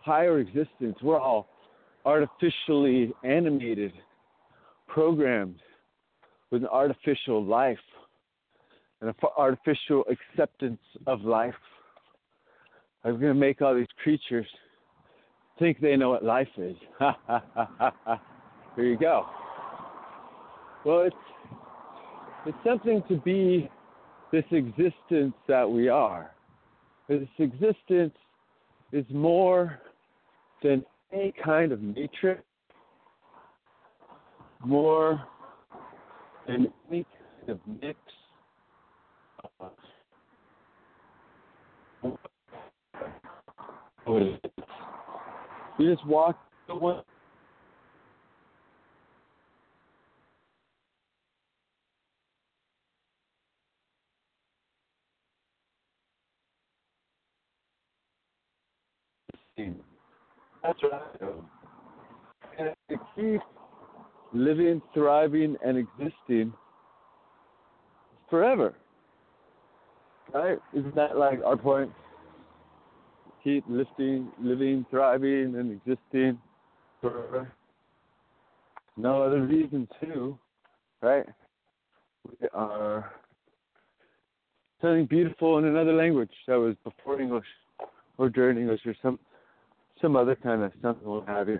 [0.01, 0.97] higher existence.
[1.03, 1.47] We're all
[2.03, 3.93] artificially animated,
[4.87, 5.59] programmed
[6.51, 7.77] with an artificial life
[9.01, 11.53] and an artificial acceptance of life.
[13.03, 14.47] I'm going to make all these creatures
[15.59, 16.75] think they know what life is.
[18.75, 19.25] Here you go.
[20.83, 21.15] Well, it's
[22.45, 23.69] it's something to be
[24.31, 26.31] this existence that we are.
[27.07, 28.13] This existence
[28.91, 29.79] is more
[30.63, 30.83] than
[31.13, 32.41] any kind of matrix,
[34.63, 35.23] more
[36.47, 37.05] than any
[37.45, 37.97] kind of mix
[39.59, 39.71] of
[45.77, 46.37] You just walk
[59.57, 59.75] one.
[60.63, 61.31] That's right.
[62.57, 63.41] And to keep
[64.33, 66.53] living, thriving, and existing
[68.29, 68.75] forever.
[70.33, 70.57] Right?
[70.73, 71.91] Isn't that like our point?
[73.43, 76.39] Keep lifting, living, thriving, and existing
[76.99, 77.51] forever.
[78.97, 80.37] No other reason to,
[81.01, 81.25] right?
[82.27, 83.11] We are
[84.81, 87.45] something beautiful in another language that was before English
[88.17, 89.19] or during English or some
[90.01, 91.59] some other kind of something what have you.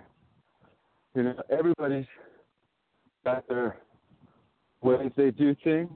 [1.14, 2.06] You know, everybody's
[3.24, 3.78] got their
[4.82, 5.90] ways they do things.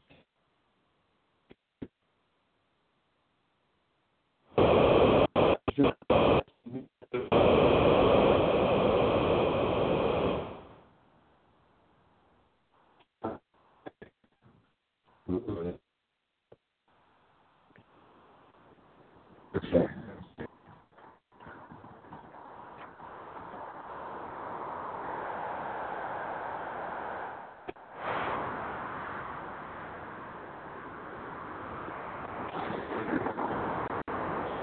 [19.57, 19.87] Okay.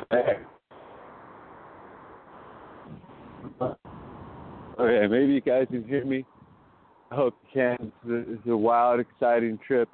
[0.10, 0.38] Hey.
[4.98, 6.24] Okay, maybe you guys can hear me.
[7.12, 7.92] I hope you can.
[8.08, 9.90] It's a wild, exciting trip.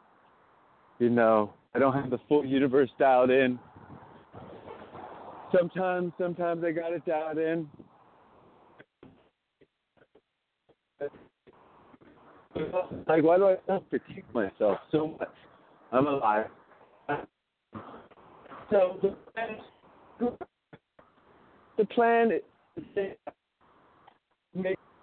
[0.99, 3.57] You know, I don't have the full universe dialed in.
[5.55, 7.67] Sometimes, sometimes I got it dialed in.
[13.07, 15.29] Like, why do I self critique myself so much?
[15.91, 16.45] I'm alive.
[18.69, 20.37] So the plan,
[21.77, 22.41] the plan is
[22.95, 23.13] to
[24.55, 24.77] make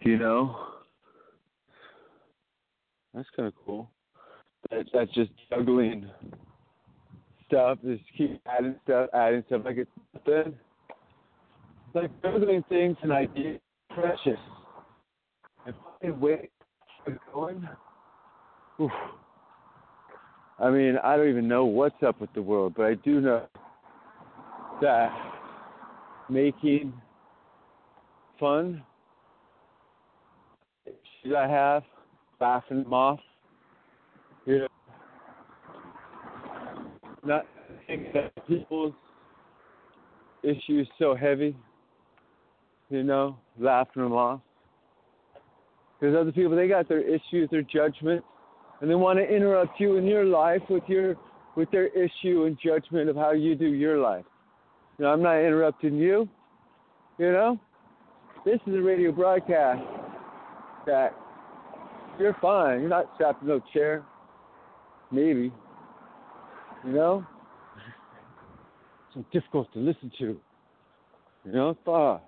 [0.00, 0.56] you know,
[3.14, 3.90] that's kind of cool.
[4.70, 6.10] That, that's just juggling
[7.46, 7.78] stuff.
[7.84, 9.62] Just keep adding stuff, adding stuff.
[9.64, 10.54] Like it's nothing.
[11.86, 13.60] It's like juggling things and ideas.
[13.90, 14.40] Precious.
[15.66, 16.50] If I wait
[17.04, 17.68] for going,
[18.80, 18.90] oof.
[20.58, 23.46] I mean, I don't even know what's up with the world, but I do know
[24.80, 25.10] that
[26.28, 26.92] making
[28.38, 28.82] fun
[31.22, 31.82] should I have,
[32.40, 33.20] laughing them off,
[34.46, 34.68] you know,
[37.26, 37.46] not
[37.86, 38.94] think that people's
[40.42, 41.56] issues so heavy,
[42.90, 44.40] you know, laughing them off.
[45.98, 48.26] Because other people they got their issues, their judgments,
[48.80, 51.14] and they want to interrupt you in your life with your
[51.56, 54.24] with their issue and judgment of how you do your life.
[54.98, 56.28] You know, I'm not interrupting you.
[57.18, 57.60] You know,
[58.44, 59.80] this is a radio broadcast
[60.86, 61.14] that
[62.18, 62.80] you're fine.
[62.80, 64.04] You're not strapped to no chair.
[65.10, 65.52] Maybe.
[66.84, 67.26] You know?
[69.14, 70.40] So difficult to listen to.
[71.44, 71.76] You know?
[71.84, 71.88] Fuck.
[71.88, 72.18] Uh,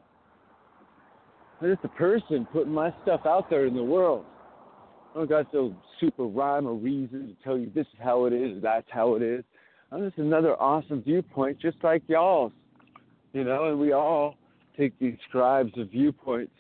[1.61, 4.25] I'm just a person putting my stuff out there in the world.
[5.15, 8.35] I don't got no super rhyme or reason to tell you this is how it
[8.35, 9.43] is, that's how it is.
[9.91, 12.53] I'm just another awesome viewpoint, just like y'all's.
[13.33, 14.35] You know, and we all
[14.77, 16.53] take these scribes of viewpoints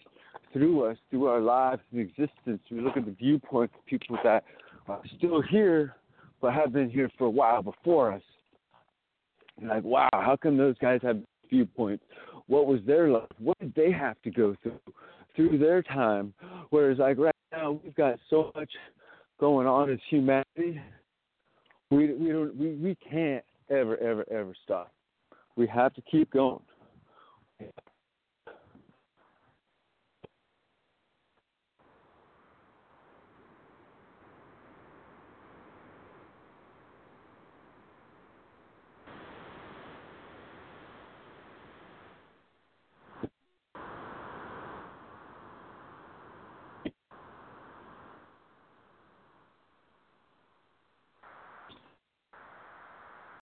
[0.52, 2.60] through us, through our lives and existence.
[2.70, 4.44] We look at the viewpoints of people that
[4.88, 5.96] are still here,
[6.40, 8.22] but have been here for a while before us.
[9.58, 11.18] And like, wow, how come those guys have
[11.48, 12.04] viewpoints?
[12.46, 13.28] What was their life?
[13.38, 14.78] What did they have to go through
[15.34, 16.32] through their time?
[16.70, 18.70] Whereas, like right now, we've got so much
[19.40, 20.80] going on as humanity.
[21.90, 24.92] We we don't we, we can't ever ever ever stop.
[25.56, 26.60] We have to keep going.